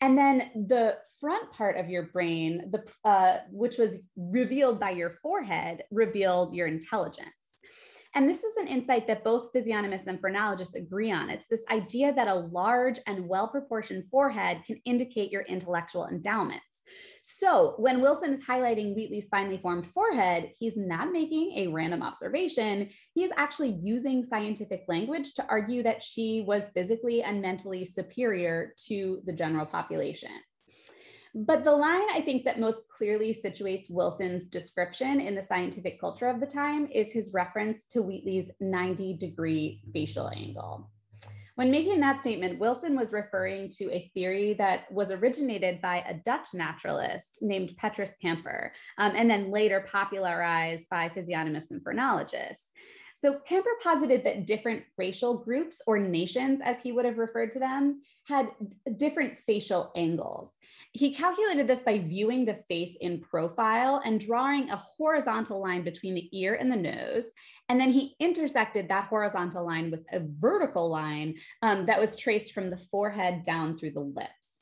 And 0.00 0.16
then 0.16 0.50
the 0.68 0.96
front 1.20 1.50
part 1.52 1.76
of 1.76 1.88
your 1.88 2.04
brain, 2.04 2.70
the, 2.70 3.08
uh, 3.08 3.38
which 3.50 3.78
was 3.78 3.98
revealed 4.16 4.78
by 4.78 4.90
your 4.90 5.18
forehead, 5.22 5.82
revealed 5.90 6.54
your 6.54 6.68
intelligence. 6.68 7.32
And 8.14 8.28
this 8.28 8.42
is 8.42 8.56
an 8.56 8.68
insight 8.68 9.06
that 9.06 9.24
both 9.24 9.50
physiognomists 9.52 10.06
and 10.06 10.20
phrenologists 10.20 10.74
agree 10.74 11.10
on. 11.10 11.30
It's 11.30 11.46
this 11.46 11.62
idea 11.70 12.12
that 12.14 12.28
a 12.28 12.34
large 12.34 12.98
and 13.06 13.28
well 13.28 13.48
proportioned 13.48 14.08
forehead 14.08 14.62
can 14.66 14.80
indicate 14.84 15.30
your 15.30 15.42
intellectual 15.42 16.06
endowment. 16.08 16.62
So 17.22 17.74
when 17.78 18.00
Wilson 18.00 18.32
is 18.32 18.44
highlighting 18.44 18.94
Wheatley's 18.94 19.28
finely 19.28 19.58
formed 19.58 19.86
forehead, 19.86 20.52
he's 20.58 20.76
not 20.76 21.12
making 21.12 21.54
a 21.56 21.68
random 21.68 22.02
observation. 22.02 22.90
He's 23.14 23.30
actually 23.36 23.78
using 23.82 24.24
scientific 24.24 24.84
language 24.88 25.34
to 25.34 25.46
argue 25.48 25.82
that 25.82 26.02
she 26.02 26.44
was 26.46 26.70
physically 26.70 27.22
and 27.22 27.42
mentally 27.42 27.84
superior 27.84 28.74
to 28.86 29.22
the 29.24 29.32
general 29.32 29.66
population. 29.66 30.30
But 31.34 31.62
the 31.62 31.72
line 31.72 32.06
I 32.12 32.22
think 32.22 32.44
that 32.44 32.58
most 32.58 32.78
clearly 32.96 33.34
situates 33.34 33.90
Wilson's 33.90 34.46
description 34.46 35.20
in 35.20 35.34
the 35.34 35.42
scientific 35.42 36.00
culture 36.00 36.26
of 36.26 36.40
the 36.40 36.46
time 36.46 36.88
is 36.92 37.12
his 37.12 37.32
reference 37.32 37.84
to 37.88 38.02
Wheatley's 38.02 38.50
90 38.60 39.14
degree 39.14 39.80
mm-hmm. 39.82 39.92
facial 39.92 40.28
angle. 40.28 40.90
When 41.58 41.72
making 41.72 41.98
that 41.98 42.20
statement, 42.20 42.60
Wilson 42.60 42.94
was 42.94 43.12
referring 43.12 43.68
to 43.78 43.92
a 43.92 44.08
theory 44.14 44.54
that 44.58 44.88
was 44.92 45.10
originated 45.10 45.80
by 45.80 46.04
a 46.06 46.14
Dutch 46.14 46.54
naturalist 46.54 47.40
named 47.42 47.72
Petrus 47.76 48.12
Camper, 48.22 48.72
um, 48.96 49.14
and 49.16 49.28
then 49.28 49.50
later 49.50 49.84
popularized 49.90 50.88
by 50.88 51.08
physiognomists 51.08 51.72
and 51.72 51.82
phrenologists. 51.82 52.66
So 53.20 53.40
Camper 53.48 53.70
posited 53.82 54.22
that 54.24 54.46
different 54.46 54.84
racial 54.96 55.38
groups 55.38 55.82
or 55.88 55.98
nations, 55.98 56.60
as 56.62 56.80
he 56.80 56.92
would 56.92 57.04
have 57.04 57.18
referred 57.18 57.50
to 57.52 57.58
them, 57.58 58.02
had 58.28 58.50
different 58.96 59.38
facial 59.38 59.90
angles. 59.96 60.52
He 60.92 61.14
calculated 61.14 61.66
this 61.66 61.80
by 61.80 61.98
viewing 61.98 62.44
the 62.44 62.54
face 62.54 62.96
in 63.00 63.20
profile 63.20 64.00
and 64.04 64.20
drawing 64.20 64.70
a 64.70 64.76
horizontal 64.76 65.60
line 65.60 65.82
between 65.82 66.14
the 66.14 66.28
ear 66.38 66.54
and 66.54 66.70
the 66.70 66.76
nose. 66.76 67.32
And 67.68 67.80
then 67.80 67.92
he 67.92 68.14
intersected 68.20 68.88
that 68.88 69.08
horizontal 69.08 69.66
line 69.66 69.90
with 69.90 70.04
a 70.12 70.20
vertical 70.20 70.88
line 70.88 71.34
um, 71.62 71.86
that 71.86 72.00
was 72.00 72.14
traced 72.14 72.52
from 72.52 72.70
the 72.70 72.78
forehead 72.78 73.42
down 73.42 73.76
through 73.76 73.92
the 73.92 74.00
lips. 74.00 74.57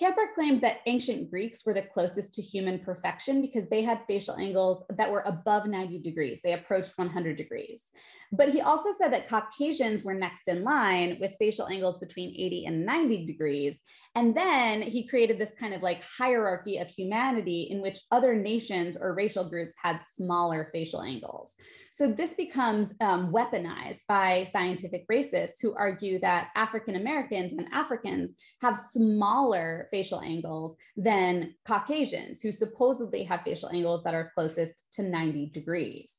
Camper 0.00 0.30
claimed 0.34 0.60
that 0.62 0.78
ancient 0.86 1.30
Greeks 1.30 1.64
were 1.64 1.72
the 1.72 1.82
closest 1.82 2.34
to 2.34 2.42
human 2.42 2.80
perfection 2.80 3.40
because 3.40 3.68
they 3.68 3.82
had 3.82 4.00
facial 4.08 4.34
angles 4.36 4.82
that 4.96 5.10
were 5.10 5.22
above 5.24 5.66
90 5.66 6.00
degrees. 6.00 6.40
They 6.42 6.54
approached 6.54 6.98
100 6.98 7.36
degrees. 7.36 7.84
But 8.32 8.48
he 8.48 8.60
also 8.60 8.90
said 8.90 9.12
that 9.12 9.28
Caucasians 9.28 10.02
were 10.02 10.14
next 10.14 10.48
in 10.48 10.64
line 10.64 11.18
with 11.20 11.36
facial 11.38 11.68
angles 11.68 11.98
between 11.98 12.30
80 12.30 12.64
and 12.66 12.84
90 12.84 13.26
degrees. 13.26 13.78
And 14.16 14.36
then 14.36 14.82
he 14.82 15.06
created 15.06 15.38
this 15.38 15.54
kind 15.58 15.74
of 15.74 15.82
like 15.82 16.02
hierarchy 16.02 16.78
of 16.78 16.88
humanity 16.88 17.68
in 17.70 17.80
which 17.80 18.00
other 18.10 18.34
nations 18.34 18.96
or 18.96 19.14
racial 19.14 19.48
groups 19.48 19.74
had 19.80 20.00
smaller 20.00 20.70
facial 20.72 21.02
angles. 21.02 21.54
So 21.92 22.08
this 22.08 22.34
becomes 22.34 22.92
um, 23.00 23.32
weaponized 23.32 24.06
by 24.08 24.44
scientific 24.50 25.06
racists 25.08 25.60
who 25.62 25.74
argue 25.76 26.18
that 26.20 26.48
African 26.56 26.96
Americans 26.96 27.52
and 27.52 27.68
Africans 27.72 28.34
have 28.62 28.76
smaller 28.76 29.83
facial 29.90 30.20
angles 30.20 30.76
than 30.96 31.54
Caucasians, 31.66 32.40
who 32.40 32.52
supposedly 32.52 33.22
have 33.24 33.42
facial 33.42 33.70
angles 33.70 34.02
that 34.04 34.14
are 34.14 34.32
closest 34.34 34.84
to 34.92 35.02
90 35.02 35.50
degrees. 35.50 36.14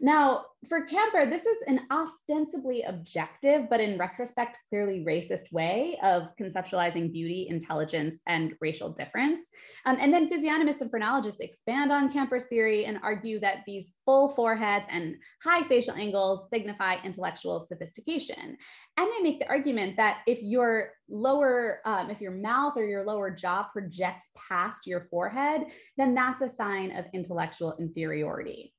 Now, 0.00 0.44
for 0.68 0.82
Camper, 0.82 1.26
this 1.26 1.46
is 1.46 1.58
an 1.66 1.80
ostensibly 1.90 2.82
objective, 2.82 3.68
but 3.68 3.80
in 3.80 3.98
retrospect, 3.98 4.58
clearly 4.68 5.04
racist 5.06 5.52
way 5.52 5.98
of 6.02 6.28
conceptualizing 6.40 7.12
beauty, 7.12 7.46
intelligence, 7.48 8.18
and 8.26 8.54
racial 8.60 8.90
difference. 8.90 9.42
Um, 9.84 9.98
and 10.00 10.12
then 10.12 10.28
physiognomists 10.28 10.80
and 10.80 10.90
phrenologists 10.90 11.40
expand 11.40 11.92
on 11.92 12.12
Camper's 12.12 12.46
theory 12.46 12.86
and 12.86 12.98
argue 13.02 13.40
that 13.40 13.58
these 13.66 13.94
full 14.04 14.30
foreheads 14.30 14.86
and 14.90 15.16
high 15.42 15.66
facial 15.68 15.94
angles 15.94 16.48
signify 16.50 16.96
intellectual 17.04 17.60
sophistication. 17.60 18.56
And 18.96 19.08
they 19.12 19.22
make 19.22 19.40
the 19.40 19.48
argument 19.48 19.96
that 19.96 20.18
if 20.26 20.42
your 20.42 20.90
lower, 21.08 21.80
um, 21.84 22.10
if 22.10 22.20
your 22.20 22.32
mouth 22.32 22.74
or 22.76 22.84
your 22.84 23.04
lower 23.04 23.30
jaw 23.30 23.66
projects 23.72 24.28
past 24.48 24.86
your 24.86 25.02
forehead, 25.02 25.62
then 25.96 26.14
that's 26.14 26.40
a 26.40 26.48
sign 26.48 26.96
of 26.96 27.04
intellectual 27.12 27.76
inferiority. 27.78 28.72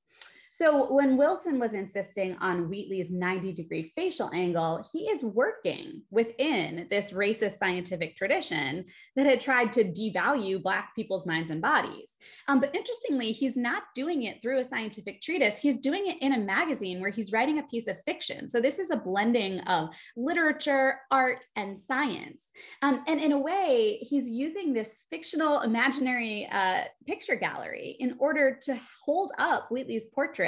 So 0.58 0.94
when 0.94 1.18
Wilson 1.18 1.60
was 1.60 1.74
insisting 1.74 2.38
on 2.40 2.70
Wheatley's 2.70 3.10
90 3.12 3.52
degree 3.52 3.92
facial 3.94 4.30
angle, 4.34 4.88
he 4.94 5.10
is 5.10 5.22
working 5.22 6.02
within 6.12 6.88
this 6.90 7.12
racist 7.12 7.58
scientific 7.58 8.16
tradition 8.16 8.86
that 9.18 9.26
had 9.26 9.42
tried 9.42 9.74
to 9.74 9.84
devalue 9.84 10.64
Black 10.64 10.96
people's 10.96 11.26
minds 11.26 11.52
and 11.52 11.62
bodies. 11.62 12.14
Um, 12.48 12.62
but 12.62 12.74
interestingly, 12.74 13.34
he's 13.34 13.58
not 13.58 13.84
doing 13.96 14.24
it 14.24 14.42
through 14.42 14.60
a 14.60 14.64
scientific 14.64 15.22
treatise. 15.22 15.60
He's 15.60 15.78
doing 15.78 16.08
it 16.08 16.22
in 16.22 16.34
a 16.34 16.40
magazine 16.40 17.02
where 17.02 17.10
he's 17.10 17.34
writing 17.34 17.60
a 17.60 17.64
piece 17.64 17.88
of 17.88 18.02
fiction. 18.04 18.48
So 18.48 18.62
this 18.62 18.80
is 18.80 18.92
a 18.92 18.98
blending 18.98 19.60
of 19.62 19.90
literature, 20.16 21.00
art, 21.12 21.46
and 21.58 21.78
science. 21.78 22.52
Um, 22.82 23.04
and 23.08 23.20
in 23.20 23.34
a 23.34 23.38
way, 23.38 23.98
he's 24.02 24.30
using 24.30 24.72
this 24.72 25.06
fictional 25.10 25.62
imaginary 25.62 26.48
uh, 26.50 26.84
picture 27.06 27.36
gallery 27.36 27.98
in 28.00 28.16
order 28.20 28.58
to 28.64 28.80
hold 29.04 29.34
up 29.38 29.68
Wheatley's 29.70 30.06
portrait 30.06 30.45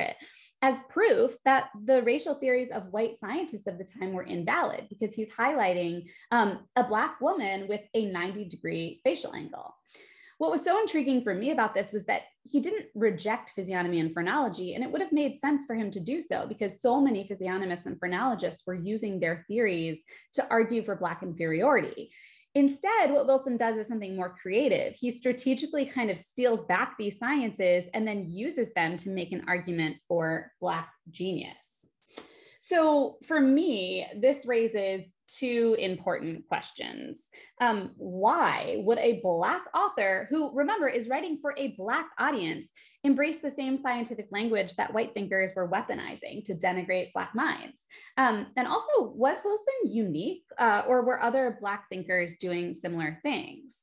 as 0.61 0.79
proof 0.89 1.35
that 1.45 1.69
the 1.85 2.01
racial 2.01 2.33
theories 2.35 2.71
of 2.71 2.91
white 2.91 3.19
scientists 3.19 3.67
of 3.67 3.77
the 3.77 3.87
time 3.99 4.13
were 4.13 4.23
invalid 4.23 4.87
because 4.89 5.13
he's 5.13 5.29
highlighting 5.29 6.05
um, 6.31 6.59
a 6.75 6.83
Black 6.83 7.21
woman 7.21 7.67
with 7.67 7.81
a 7.93 8.05
90 8.05 8.45
degree 8.45 8.99
facial 9.03 9.35
angle. 9.35 9.75
What 10.39 10.51
was 10.51 10.63
so 10.63 10.79
intriguing 10.79 11.23
for 11.23 11.33
me 11.33 11.49
about 11.51 11.73
this 11.73 11.91
was 11.91 12.05
that 12.05 12.21
he 12.43 12.59
didn't 12.59 12.87
reject 12.93 13.53
physiognomy 13.55 13.99
and 13.99 14.13
phrenology, 14.13 14.75
and 14.75 14.83
it 14.83 14.91
would 14.91 15.01
have 15.01 15.11
made 15.11 15.37
sense 15.37 15.65
for 15.65 15.75
him 15.75 15.89
to 15.91 15.99
do 15.99 16.21
so 16.21 16.45
because 16.47 16.79
so 16.79 17.01
many 17.01 17.27
physiognomists 17.27 17.87
and 17.87 17.99
phrenologists 17.99 18.63
were 18.67 18.75
using 18.75 19.19
their 19.19 19.45
theories 19.47 20.03
to 20.33 20.47
argue 20.49 20.83
for 20.83 20.95
Black 20.95 21.23
inferiority. 21.23 22.11
Instead, 22.57 23.11
what 23.11 23.27
Wilson 23.27 23.55
does 23.55 23.77
is 23.77 23.87
something 23.87 24.15
more 24.15 24.35
creative. 24.41 24.95
He 24.95 25.11
strategically 25.11 25.85
kind 25.85 26.09
of 26.09 26.17
steals 26.17 26.63
back 26.63 26.95
these 26.97 27.19
sciences 27.19 27.85
and 27.93 28.07
then 28.07 28.31
uses 28.31 28.73
them 28.73 28.97
to 28.97 29.11
make 29.11 29.31
an 29.31 29.43
argument 29.47 29.97
for 30.07 30.51
Black 30.59 30.89
genius. 31.11 31.76
So 32.67 33.15
for 33.25 33.39
me, 33.39 34.05
this 34.19 34.45
raises 34.45 35.13
two 35.39 35.77
important 35.79 36.45
questions. 36.50 37.27
Um, 37.62 37.91
why 37.95 38.81
would 38.83 38.97
a 38.97 39.21
Black 39.24 39.62
author, 39.74 40.27
who 40.29 40.53
remember 40.53 40.89
is 40.89 41.07
writing 41.07 41.39
for 41.41 41.53
a 41.57 41.75
Black 41.77 42.07
audience, 42.19 42.67
embrace 43.05 43.38
the 43.38 43.51
same 43.51 43.81
scientific 43.81 44.27
language 44.31 44.75
that 44.75 44.93
white 44.93 45.13
thinkers 45.13 45.53
were 45.55 45.69
weaponizing 45.69 46.43
to 46.43 46.55
denigrate 46.55 47.13
Black 47.13 47.33
minds? 47.33 47.77
Um, 48.17 48.47
and 48.57 48.67
also, 48.67 49.13
was 49.15 49.38
Wilson 49.45 49.95
unique 49.95 50.43
uh, 50.59 50.81
or 50.89 51.03
were 51.03 51.24
other 51.24 51.57
Black 51.62 51.88
thinkers 51.88 52.36
doing 52.38 52.74
similar 52.74 53.19
things? 53.24 53.77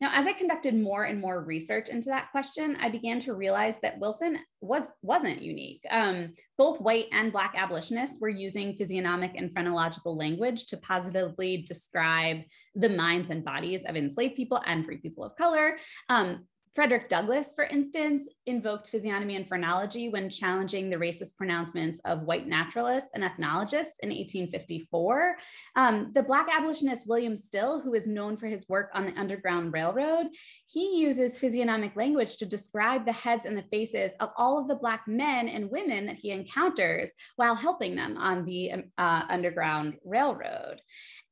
Now, 0.00 0.10
as 0.12 0.26
I 0.26 0.32
conducted 0.32 0.74
more 0.74 1.04
and 1.04 1.20
more 1.20 1.42
research 1.42 1.88
into 1.88 2.08
that 2.10 2.30
question, 2.30 2.76
I 2.80 2.88
began 2.88 3.18
to 3.20 3.34
realize 3.34 3.78
that 3.80 3.98
Wilson 3.98 4.38
was, 4.60 4.84
wasn't 5.02 5.42
unique. 5.42 5.82
Um, 5.90 6.34
both 6.58 6.80
white 6.80 7.06
and 7.12 7.32
Black 7.32 7.54
abolitionists 7.56 8.20
were 8.20 8.28
using 8.28 8.74
physiognomic 8.74 9.32
and 9.36 9.52
phrenological 9.52 10.16
language 10.16 10.66
to 10.66 10.76
positively 10.76 11.58
describe 11.66 12.42
the 12.74 12.88
minds 12.88 13.30
and 13.30 13.44
bodies 13.44 13.82
of 13.86 13.96
enslaved 13.96 14.36
people 14.36 14.60
and 14.66 14.84
free 14.84 14.98
people 14.98 15.24
of 15.24 15.36
color. 15.36 15.76
Um, 16.08 16.46
Frederick 16.76 17.08
Douglass, 17.08 17.54
for 17.54 17.64
instance, 17.64 18.28
invoked 18.44 18.90
physiognomy 18.90 19.34
and 19.36 19.48
phrenology 19.48 20.10
when 20.10 20.28
challenging 20.28 20.90
the 20.90 20.96
racist 20.96 21.34
pronouncements 21.34 21.98
of 22.04 22.24
white 22.24 22.46
naturalists 22.46 23.08
and 23.14 23.24
ethnologists 23.24 23.94
in 24.02 24.10
1854. 24.10 25.36
Um, 25.74 26.10
the 26.12 26.22
Black 26.22 26.48
abolitionist 26.54 27.06
William 27.06 27.34
Still, 27.34 27.80
who 27.80 27.94
is 27.94 28.06
known 28.06 28.36
for 28.36 28.46
his 28.46 28.68
work 28.68 28.90
on 28.92 29.06
the 29.06 29.18
Underground 29.18 29.72
Railroad, 29.72 30.26
he 30.66 31.00
uses 31.00 31.38
physiognomic 31.38 31.96
language 31.96 32.36
to 32.36 32.44
describe 32.44 33.06
the 33.06 33.12
heads 33.12 33.46
and 33.46 33.56
the 33.56 33.64
faces 33.70 34.12
of 34.20 34.28
all 34.36 34.58
of 34.58 34.68
the 34.68 34.76
Black 34.76 35.08
men 35.08 35.48
and 35.48 35.70
women 35.70 36.04
that 36.04 36.16
he 36.16 36.30
encounters 36.30 37.10
while 37.36 37.54
helping 37.54 37.96
them 37.96 38.18
on 38.18 38.44
the 38.44 38.72
uh, 38.98 39.22
Underground 39.30 39.94
Railroad. 40.04 40.82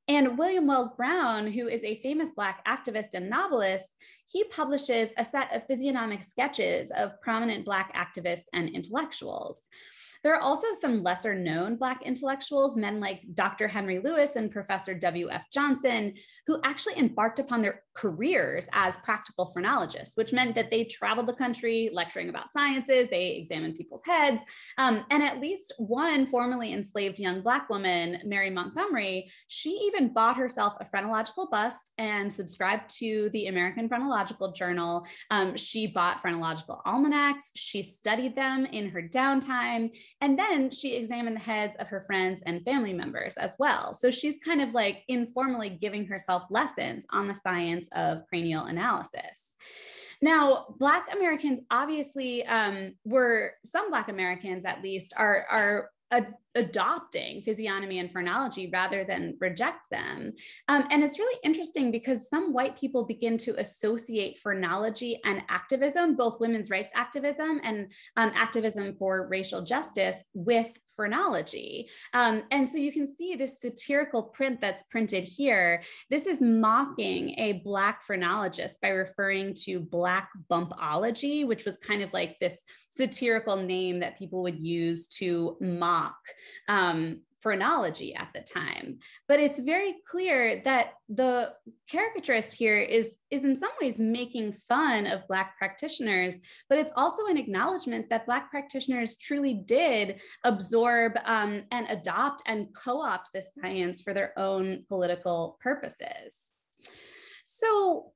And 0.07 0.37
William 0.37 0.67
Wells 0.67 0.91
Brown, 0.91 1.47
who 1.47 1.67
is 1.67 1.83
a 1.83 2.01
famous 2.03 2.31
Black 2.31 2.65
activist 2.67 3.15
and 3.15 3.31
novelist, 3.31 3.93
he 4.27 4.45
publishes 4.45 5.09
a 5.17 5.25
set 5.25 5.55
of 5.55 5.67
physiognomic 5.67 6.23
sketches 6.23 6.91
of 6.91 7.21
prominent 7.23 7.65
Black 7.65 7.95
activists 7.95 8.45
and 8.53 8.69
intellectuals. 8.69 9.63
There 10.25 10.35
are 10.35 10.41
also 10.41 10.69
some 10.73 11.03
lesser 11.03 11.35
known 11.35 11.77
Black 11.77 12.03
intellectuals, 12.03 12.77
men 12.77 12.99
like 12.99 13.23
Dr. 13.35 13.69
Henry 13.69 13.99
Lewis 13.99 14.37
and 14.37 14.51
Professor 14.51 14.95
W.F. 14.95 15.51
Johnson, 15.53 16.15
who 16.47 16.61
actually 16.65 16.99
embarked 16.99 17.39
upon 17.39 17.61
their 17.61 17.83
careers 17.95 18.67
as 18.73 18.97
practical 18.99 19.47
phrenologists, 19.47 20.17
which 20.17 20.33
meant 20.33 20.55
that 20.55 20.71
they 20.71 20.85
traveled 20.85 21.29
the 21.29 21.35
country 21.35 21.91
lecturing 21.93 22.31
about 22.31 22.53
sciences, 22.53 23.09
they 23.11 23.33
examined 23.33 23.77
people's 23.77 24.01
heads. 24.07 24.41
Um, 24.79 25.05
and 25.11 25.23
at 25.23 25.41
least 25.41 25.75
one 25.77 26.27
formerly 26.27 26.73
enslaved 26.73 27.19
young 27.19 27.43
Black 27.43 27.69
woman, 27.69 28.19
Mary 28.25 28.49
Montgomery, 28.49 29.31
she 29.49 29.71
even 29.87 30.15
bought 30.15 30.39
herself 30.39 30.73
a 30.81 30.87
phrenological 30.87 31.49
bust 31.51 31.93
and 31.99 32.33
subscribed 32.33 32.89
to 32.99 33.29
the 33.35 33.49
American 33.49 33.89
Phrenological 33.89 34.53
Journal. 34.53 35.07
Um, 35.31 35.55
she 35.57 35.87
bought 35.87 36.23
phrenological 36.23 36.81
almanacs, 36.87 37.53
she 37.55 37.83
studied 37.83 38.35
them 38.35 38.65
in 38.65 38.89
her 38.89 39.03
downtime, 39.03 39.91
and 40.21 40.39
then 40.39 40.71
she 40.71 40.97
examined 40.97 41.37
the 41.37 41.41
heads 41.41 41.75
of 41.79 41.89
her 41.89 42.01
friends 42.03 42.43
and 42.47 42.65
family 42.65 42.93
members 42.93 43.35
as 43.37 43.55
well. 43.59 43.93
So 43.93 44.11
she's 44.11 44.37
kind 44.45 44.63
of 44.63 44.73
like 44.73 45.03
informally 45.09 45.71
giving 45.71 46.07
herself 46.07 46.47
lessons 46.51 47.05
on 47.11 47.29
the 47.29 47.35
science 47.35 47.89
of 47.95 48.27
cranial 48.29 48.65
analysis. 48.65 49.57
Now, 50.23 50.67
Black 50.79 51.13
Americans 51.13 51.61
obviously 51.71 52.47
um, 52.47 52.95
were 53.05 53.53
some 53.65 53.91
Black 53.91 54.09
Americans 54.09 54.65
at 54.65 54.83
least 54.83 55.13
are 55.17 55.45
are 55.51 55.91
ad- 56.15 56.35
adopting 56.55 57.43
physiognomy 57.43 57.99
and 57.99 58.11
phrenology 58.11 58.71
rather 58.73 59.05
than 59.05 59.37
reject 59.41 59.91
them. 59.91 60.33
Um, 60.69 60.87
and 60.91 61.03
it's 61.03 61.19
really 61.19 61.39
interesting 61.43 61.91
because 61.91 62.29
some 62.29 62.53
white 62.53 62.79
people 62.79 63.05
begin 63.05 63.37
to 63.39 63.59
associate 63.59 64.39
phrenology 64.39 65.21
and 65.25 65.43
activism, 65.49 66.15
both 66.15 66.41
women's 66.41 66.71
rights 66.71 66.93
activism 66.95 67.61
and 67.65 67.93
um, 68.17 68.31
activism 68.35 68.95
for 68.95 69.27
racial 69.29 69.63
justice, 69.63 70.25
with 70.33 70.71
phrenology. 70.95 71.89
Um, 72.13 72.45
and 72.51 72.69
so 72.69 72.79
you 72.79 72.93
can 72.93 73.07
see 73.07 73.35
this 73.35 73.61
satirical 73.61 74.23
print 74.23 74.61
that's 74.61 74.85
printed 74.85 75.25
here. 75.25 75.83
This 76.11 76.27
is 76.27 76.41
mocking 76.41 77.39
a 77.39 77.55
Black 77.65 78.03
phrenologist 78.03 78.81
by 78.81 78.89
referring 78.89 79.55
to 79.65 79.81
Black 79.81 80.31
bumpology, 80.51 81.47
which 81.47 81.65
was 81.65 81.77
kind 81.79 82.03
of 82.03 82.13
like 82.13 82.39
this 82.39 82.61
satirical 82.91 83.57
name 83.57 84.01
that 84.01 84.19
people 84.19 84.43
would 84.43 84.59
use 84.59 85.09
to 85.09 85.57
mock 85.61 86.17
um, 86.69 87.21
phrenology 87.45 88.15
at 88.15 88.31
the 88.35 88.41
time. 88.41 88.99
But 89.29 89.39
it's 89.39 89.61
very 89.61 89.97
clear 90.11 90.63
that 90.65 90.95
the 91.11 91.53
caricaturist 91.91 92.57
here 92.57 92.79
is, 92.79 93.19
is 93.31 93.45
in 93.45 93.55
some 93.55 93.71
ways 93.83 93.99
making 93.99 94.55
fun 94.55 95.07
of 95.07 95.29
Black 95.29 95.59
practitioners, 95.59 96.37
but 96.71 96.79
it's 96.79 96.93
also 96.97 97.27
an 97.27 97.37
acknowledgement 97.37 98.09
that 98.09 98.25
Black 98.25 98.51
practitioners 98.51 99.17
truly 99.17 99.53
did 99.53 100.23
absorb 100.43 101.13
um, 101.27 101.65
and 101.71 101.87
adopt 101.91 102.43
and 102.47 102.75
co 102.75 103.03
opt 103.03 103.29
this 103.35 103.51
science 103.61 104.01
for 104.01 104.15
their 104.15 104.37
own 104.39 104.85
political 104.89 105.59
purposes. 105.63 106.39
So, 107.45 108.13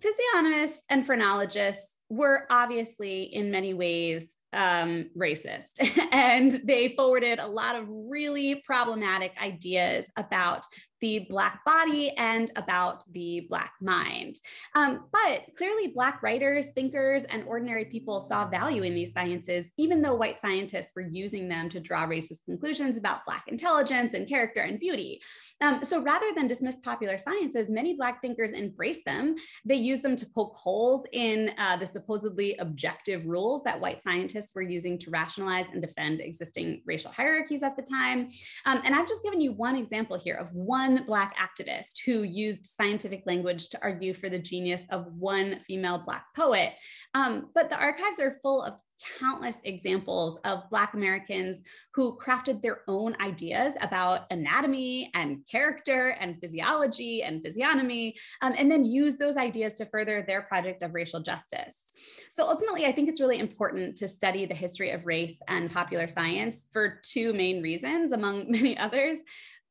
physiognomists 0.00 0.84
and 0.88 1.04
phrenologists 1.04 1.97
were 2.10 2.46
obviously 2.50 3.22
in 3.22 3.50
many 3.50 3.74
ways 3.74 4.36
um, 4.52 5.10
racist. 5.16 5.72
And 6.12 6.60
they 6.64 6.94
forwarded 6.96 7.38
a 7.38 7.46
lot 7.46 7.76
of 7.76 7.86
really 7.88 8.62
problematic 8.66 9.32
ideas 9.40 10.10
about 10.16 10.64
the 11.00 11.26
Black 11.30 11.64
body 11.64 12.10
and 12.16 12.50
about 12.56 13.04
the 13.12 13.46
Black 13.48 13.74
mind. 13.80 14.36
Um, 14.74 15.06
but 15.12 15.46
clearly, 15.56 15.88
Black 15.88 16.22
writers, 16.22 16.68
thinkers, 16.68 17.24
and 17.24 17.44
ordinary 17.44 17.84
people 17.84 18.20
saw 18.20 18.46
value 18.46 18.82
in 18.82 18.94
these 18.94 19.12
sciences, 19.12 19.70
even 19.76 20.02
though 20.02 20.14
white 20.14 20.40
scientists 20.40 20.92
were 20.94 21.02
using 21.02 21.48
them 21.48 21.68
to 21.68 21.80
draw 21.80 22.06
racist 22.06 22.44
conclusions 22.44 22.96
about 22.96 23.24
Black 23.26 23.44
intelligence 23.48 24.14
and 24.14 24.28
character 24.28 24.60
and 24.60 24.78
beauty. 24.78 25.20
Um, 25.60 25.82
so 25.82 26.00
rather 26.00 26.26
than 26.34 26.46
dismiss 26.46 26.78
popular 26.80 27.18
sciences, 27.18 27.70
many 27.70 27.94
Black 27.94 28.20
thinkers 28.20 28.52
embrace 28.52 29.04
them. 29.04 29.36
They 29.64 29.76
use 29.76 30.00
them 30.00 30.16
to 30.16 30.26
poke 30.26 30.54
holes 30.54 31.04
in 31.12 31.52
uh, 31.58 31.76
the 31.76 31.86
supposedly 31.86 32.56
objective 32.58 33.26
rules 33.26 33.62
that 33.62 33.80
white 33.80 34.02
scientists 34.02 34.38
scientists 34.38 34.54
were 34.54 34.62
using 34.62 34.98
to 34.98 35.10
rationalize 35.10 35.66
and 35.72 35.80
defend 35.80 36.20
existing 36.20 36.82
racial 36.84 37.10
hierarchies 37.10 37.62
at 37.62 37.76
the 37.76 37.82
time. 37.82 38.28
Um, 38.64 38.80
and 38.84 38.94
I've 38.94 39.08
just 39.08 39.22
given 39.22 39.40
you 39.40 39.52
one 39.52 39.76
example 39.76 40.18
here 40.18 40.34
of 40.34 40.52
one 40.52 40.87
Black 41.06 41.34
activist 41.36 42.00
who 42.04 42.22
used 42.22 42.66
scientific 42.66 43.22
language 43.26 43.68
to 43.70 43.78
argue 43.82 44.14
for 44.14 44.28
the 44.28 44.38
genius 44.38 44.82
of 44.90 45.06
one 45.12 45.60
female 45.60 45.98
Black 45.98 46.26
poet. 46.34 46.72
Um, 47.14 47.50
but 47.54 47.70
the 47.70 47.76
archives 47.76 48.20
are 48.20 48.38
full 48.42 48.62
of 48.62 48.74
countless 49.20 49.58
examples 49.64 50.38
of 50.44 50.68
Black 50.70 50.94
Americans 50.94 51.60
who 51.94 52.18
crafted 52.18 52.60
their 52.60 52.80
own 52.88 53.16
ideas 53.20 53.74
about 53.80 54.22
anatomy 54.30 55.10
and 55.14 55.42
character 55.50 56.16
and 56.20 56.38
physiology 56.40 57.22
and 57.22 57.42
physiognomy, 57.42 58.16
um, 58.42 58.54
and 58.56 58.70
then 58.70 58.84
use 58.84 59.16
those 59.16 59.36
ideas 59.36 59.76
to 59.76 59.86
further 59.86 60.24
their 60.26 60.42
project 60.42 60.82
of 60.82 60.94
racial 60.94 61.20
justice. 61.20 61.80
So 62.30 62.48
ultimately, 62.48 62.86
I 62.86 62.92
think 62.92 63.08
it's 63.08 63.20
really 63.20 63.38
important 63.38 63.96
to 63.98 64.08
study 64.08 64.46
the 64.46 64.54
history 64.54 64.90
of 64.90 65.06
race 65.06 65.40
and 65.48 65.72
popular 65.72 66.08
science 66.08 66.66
for 66.72 67.00
two 67.02 67.32
main 67.32 67.62
reasons, 67.62 68.12
among 68.12 68.50
many 68.50 68.76
others. 68.78 69.18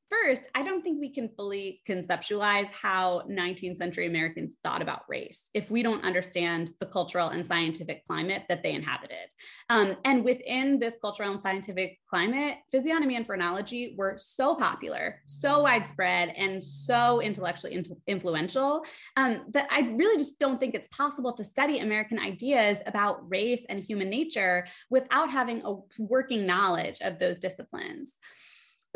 First, 0.10 0.48
I 0.56 0.64
don't 0.64 0.82
think 0.82 1.02
we 1.02 1.10
can 1.10 1.28
fully 1.36 1.82
conceptualize 1.88 2.68
how 2.68 3.24
19th 3.30 3.76
century 3.76 4.08
Americans 4.08 4.56
thought 4.64 4.82
about 4.82 5.02
race 5.10 5.50
if 5.54 5.70
we 5.70 5.84
don't 5.84 6.06
understand 6.06 6.72
the 6.80 6.86
cultural 6.86 7.30
and 7.30 7.46
scientific 7.46 8.06
climate 8.06 8.44
that 8.48 8.64
they 8.64 8.72
inhabited. 8.72 9.28
Um, 9.70 9.98
and 10.06 10.24
within 10.24 10.80
this 10.80 10.96
cultural 11.02 11.32
and 11.32 11.42
scientific 11.42 12.00
climate, 12.10 12.56
physiognomy 12.72 13.18
and 13.18 13.26
phrenology 13.26 13.96
were 13.98 14.16
so 14.18 14.56
popular, 14.56 15.22
so 15.26 15.64
widespread, 15.64 16.30
and 16.38 16.64
so 16.64 17.22
intellectually 17.22 17.84
influential 18.08 18.86
um, 19.18 19.44
that 19.50 19.68
I 19.70 19.92
really 19.96 20.18
just 20.18 20.40
don't 20.40 20.58
think 20.58 20.74
it's 20.74 20.88
possible 20.88 21.34
to 21.34 21.44
study 21.44 21.80
American 21.80 22.18
ideas 22.18 22.78
about 22.86 23.30
race 23.30 23.66
and 23.68 23.84
human 23.84 24.10
nature 24.10 24.68
without 24.90 25.30
having 25.30 25.64
a 25.66 25.76
working 26.00 26.46
knowledge 26.46 27.02
of 27.02 27.20
those 27.20 27.40
disciplines. 27.40 28.16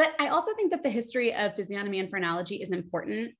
But 0.02 0.16
I 0.18 0.30
also 0.30 0.56
think 0.56 0.72
that 0.72 0.82
the 0.82 0.90
history 0.90 1.32
of 1.32 1.56
physiognomy 1.56 2.00
and 2.00 2.10
phrenology 2.10 2.56
is 2.56 2.72
important 2.72 3.36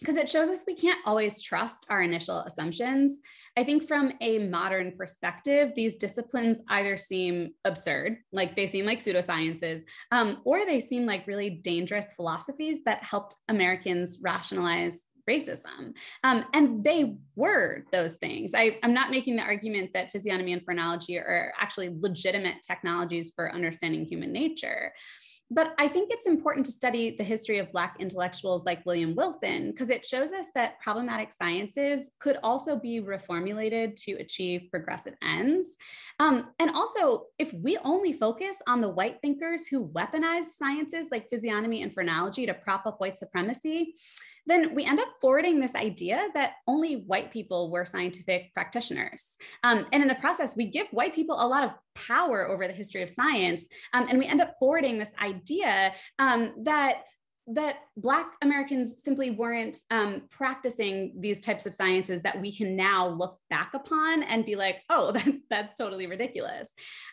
because 0.00 0.16
it 0.16 0.28
shows 0.28 0.48
us 0.48 0.64
we 0.66 0.74
can't 0.74 0.98
always 1.06 1.40
trust 1.40 1.86
our 1.88 2.02
initial 2.02 2.40
assumptions. 2.40 3.20
I 3.56 3.62
think 3.62 3.86
from 3.86 4.12
a 4.20 4.40
modern 4.40 4.96
perspective, 4.98 5.70
these 5.76 5.94
disciplines 5.94 6.58
either 6.68 6.96
seem 6.96 7.52
absurd, 7.64 8.16
like 8.32 8.56
they 8.56 8.66
seem 8.66 8.86
like 8.86 8.98
pseudosciences, 8.98 9.82
um, 10.10 10.38
or 10.44 10.66
they 10.66 10.80
seem 10.80 11.06
like 11.06 11.28
really 11.28 11.48
dangerous 11.48 12.12
philosophies 12.14 12.82
that 12.86 13.00
helped 13.04 13.36
Americans 13.48 14.18
rationalize 14.20 15.04
racism. 15.30 15.96
Um, 16.24 16.44
and 16.52 16.82
they 16.82 17.14
were 17.36 17.84
those 17.92 18.14
things. 18.14 18.52
I, 18.52 18.78
am 18.82 18.92
not 18.92 19.10
making 19.10 19.36
the 19.36 19.42
argument 19.42 19.90
that 19.94 20.10
physiognomy 20.10 20.54
and 20.54 20.64
phrenology 20.64 21.16
are 21.18 21.52
actually 21.58 21.96
legitimate 22.00 22.56
technologies 22.66 23.32
for 23.34 23.54
understanding 23.54 24.04
human 24.04 24.32
nature. 24.32 24.92
But 25.50 25.74
I 25.78 25.88
think 25.88 26.10
it's 26.10 26.26
important 26.26 26.66
to 26.66 26.72
study 26.72 27.14
the 27.16 27.22
history 27.22 27.58
of 27.58 27.70
Black 27.70 27.96
intellectuals 28.00 28.64
like 28.64 28.84
William 28.86 29.14
Wilson, 29.14 29.70
because 29.70 29.90
it 29.90 30.04
shows 30.04 30.32
us 30.32 30.48
that 30.54 30.80
problematic 30.80 31.32
sciences 31.32 32.10
could 32.18 32.38
also 32.42 32.76
be 32.76 33.00
reformulated 33.00 33.94
to 34.04 34.12
achieve 34.14 34.68
progressive 34.70 35.14
ends. 35.22 35.76
Um, 36.18 36.50
and 36.58 36.70
also, 36.70 37.26
if 37.38 37.52
we 37.52 37.76
only 37.84 38.12
focus 38.12 38.56
on 38.66 38.80
the 38.80 38.88
white 38.88 39.18
thinkers 39.20 39.66
who 39.66 39.88
weaponize 39.88 40.46
sciences 40.46 41.08
like 41.10 41.28
physiognomy 41.28 41.82
and 41.82 41.92
phrenology 41.92 42.46
to 42.46 42.54
prop 42.54 42.86
up 42.86 43.00
white 43.00 43.18
supremacy, 43.18 43.94
then 44.46 44.74
we 44.74 44.84
end 44.84 45.00
up 45.00 45.08
forwarding 45.20 45.60
this 45.60 45.74
idea 45.74 46.28
that 46.34 46.52
only 46.66 46.96
white 47.06 47.32
people 47.32 47.70
were 47.70 47.84
scientific 47.84 48.52
practitioners. 48.54 49.36
Um, 49.62 49.86
and 49.92 50.02
in 50.02 50.08
the 50.08 50.14
process, 50.16 50.56
we 50.56 50.66
give 50.66 50.86
white 50.90 51.14
people 51.14 51.36
a 51.40 51.46
lot 51.46 51.64
of 51.64 51.74
power 51.94 52.48
over 52.48 52.66
the 52.66 52.72
history 52.72 53.02
of 53.02 53.10
science. 53.10 53.66
Um, 53.92 54.06
and 54.08 54.18
we 54.18 54.26
end 54.26 54.40
up 54.40 54.52
forwarding 54.58 54.98
this 54.98 55.12
idea 55.22 55.92
um, 56.18 56.54
that 56.64 57.02
that 57.46 57.76
Black 57.96 58.26
Americans 58.42 59.02
simply 59.04 59.30
weren't 59.30 59.76
um, 59.90 60.22
practicing 60.30 61.12
these 61.18 61.40
types 61.40 61.66
of 61.66 61.74
sciences 61.74 62.22
that 62.22 62.40
we 62.40 62.54
can 62.54 62.74
now 62.74 63.06
look 63.08 63.38
back 63.50 63.72
upon 63.74 64.22
and 64.22 64.46
be 64.46 64.56
like, 64.56 64.82
oh, 64.88 65.12
that's, 65.14 65.28
that's 65.50 65.74
totally 65.74 66.06
ridiculous. 66.06 66.70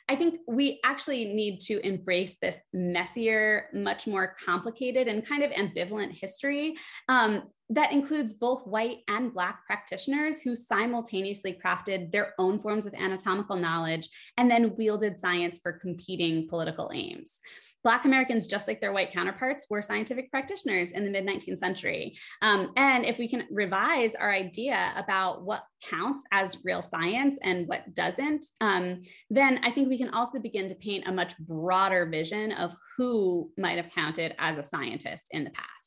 I 0.08 0.16
think 0.16 0.40
we 0.48 0.80
actually 0.86 1.26
need 1.26 1.60
to 1.62 1.86
embrace 1.86 2.38
this 2.42 2.62
messier, 2.74 3.68
much 3.74 4.08
more 4.08 4.36
complicated 4.44 5.08
and 5.08 5.26
kind 5.26 5.44
of 5.44 5.52
ambivalent 5.52 6.12
history 6.12 6.76
um, 7.10 7.44
that 7.72 7.94
includes 7.94 8.34
both 8.34 8.68
white 8.68 9.00
and 9.08 9.34
Black 9.34 9.66
practitioners 9.66 10.42
who 10.42 10.56
simultaneously 10.56 11.58
crafted 11.64 12.12
their 12.12 12.34
own 12.38 12.60
forms 12.60 12.86
of 12.86 12.94
anatomical 12.94 13.56
knowledge 13.56 14.10
and 14.38 14.52
then 14.52 14.76
wielded 14.76 15.20
science 15.20 15.60
for 15.64 15.72
competing 15.72 16.48
political 16.50 16.92
aims. 16.94 17.38
Black 17.84 18.06
Americans, 18.06 18.46
just 18.46 18.68
like 18.68 18.80
their 18.80 18.94
white 18.94 19.12
counterparts, 19.12 19.66
were 19.70 19.82
scientific 19.82 20.30
practitioners 20.30 20.92
in 20.92 21.04
the 21.04 21.10
mid 21.10 21.26
19th 21.26 21.58
century. 21.58 22.16
Um, 22.42 22.74
and 22.76 23.06
if 23.06 23.18
we 23.18 23.28
can 23.28 23.48
revise 23.50 24.14
our 24.16 24.32
idea 24.32 24.94
about 24.98 25.44
what 25.44 25.64
counts 25.82 26.24
as 26.32 26.58
real 26.64 26.82
science 26.82 27.40
and 27.42 27.68
what 27.68 27.96
doesn't, 27.96 28.46
um, 28.60 29.02
then 29.30 29.62
I 29.64 29.72
think 29.72 29.90
we 29.90 29.98
can 29.98 30.10
also 30.10 30.40
begin 30.40 30.68
to 30.70 30.76
paint 30.76 31.08
a 31.08 31.12
much 31.12 31.38
broader 31.40 32.06
vision 32.06 32.52
of 32.52 32.76
who 32.98 33.50
might 33.58 33.78
have 33.78 33.90
counted 33.90 34.36
as 34.38 34.58
a 34.58 34.64
scientist 34.64 35.30
in 35.32 35.44
the 35.44 35.50
past. 35.50 35.81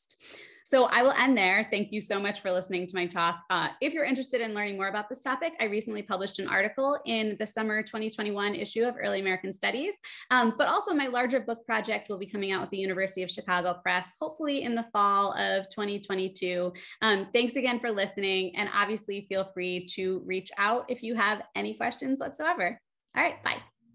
So 0.65 0.85
I 0.85 1.03
will 1.03 1.11
end 1.11 1.37
there. 1.37 1.67
Thank 1.69 1.91
you 1.91 2.01
so 2.01 2.19
much 2.19 2.41
for 2.41 2.51
listening 2.51 2.87
to 2.87 2.95
my 2.95 3.05
talk. 3.05 3.43
Uh, 3.51 3.69
if 3.81 3.93
you're 3.93 4.03
interested 4.03 4.41
in 4.41 4.55
learning 4.55 4.77
more 4.77 4.87
about 4.87 5.07
this 5.09 5.21
topic, 5.21 5.53
I 5.61 5.65
recently 5.65 6.01
published 6.01 6.39
an 6.39 6.47
article 6.47 6.97
in 7.05 7.37
the 7.39 7.45
summer 7.45 7.83
2021 7.83 8.55
issue 8.55 8.83
of 8.83 8.95
Early 8.99 9.19
American 9.19 9.53
Studies, 9.53 9.93
um, 10.31 10.55
but 10.57 10.67
also 10.67 10.91
my 10.91 11.05
larger 11.05 11.39
book 11.39 11.63
project 11.67 12.09
will 12.09 12.17
be 12.17 12.25
coming 12.25 12.51
out 12.51 12.61
with 12.61 12.71
the 12.71 12.77
University 12.77 13.21
of 13.21 13.29
Chicago 13.29 13.79
Press, 13.83 14.07
hopefully 14.19 14.63
in 14.63 14.73
the 14.73 14.85
fall 14.91 15.33
of 15.33 15.69
2022. 15.69 16.73
Um, 17.03 17.27
thanks 17.31 17.55
again 17.55 17.79
for 17.79 17.91
listening. 17.91 18.55
And 18.55 18.67
obviously 18.73 19.27
feel 19.29 19.51
free 19.53 19.85
to 19.93 20.23
reach 20.25 20.49
out 20.57 20.85
if 20.89 21.03
you 21.03 21.13
have 21.13 21.43
any 21.55 21.75
questions 21.75 22.19
whatsoever. 22.19 22.79
All 23.15 23.23
right, 23.23 23.41
bye. 23.43 23.61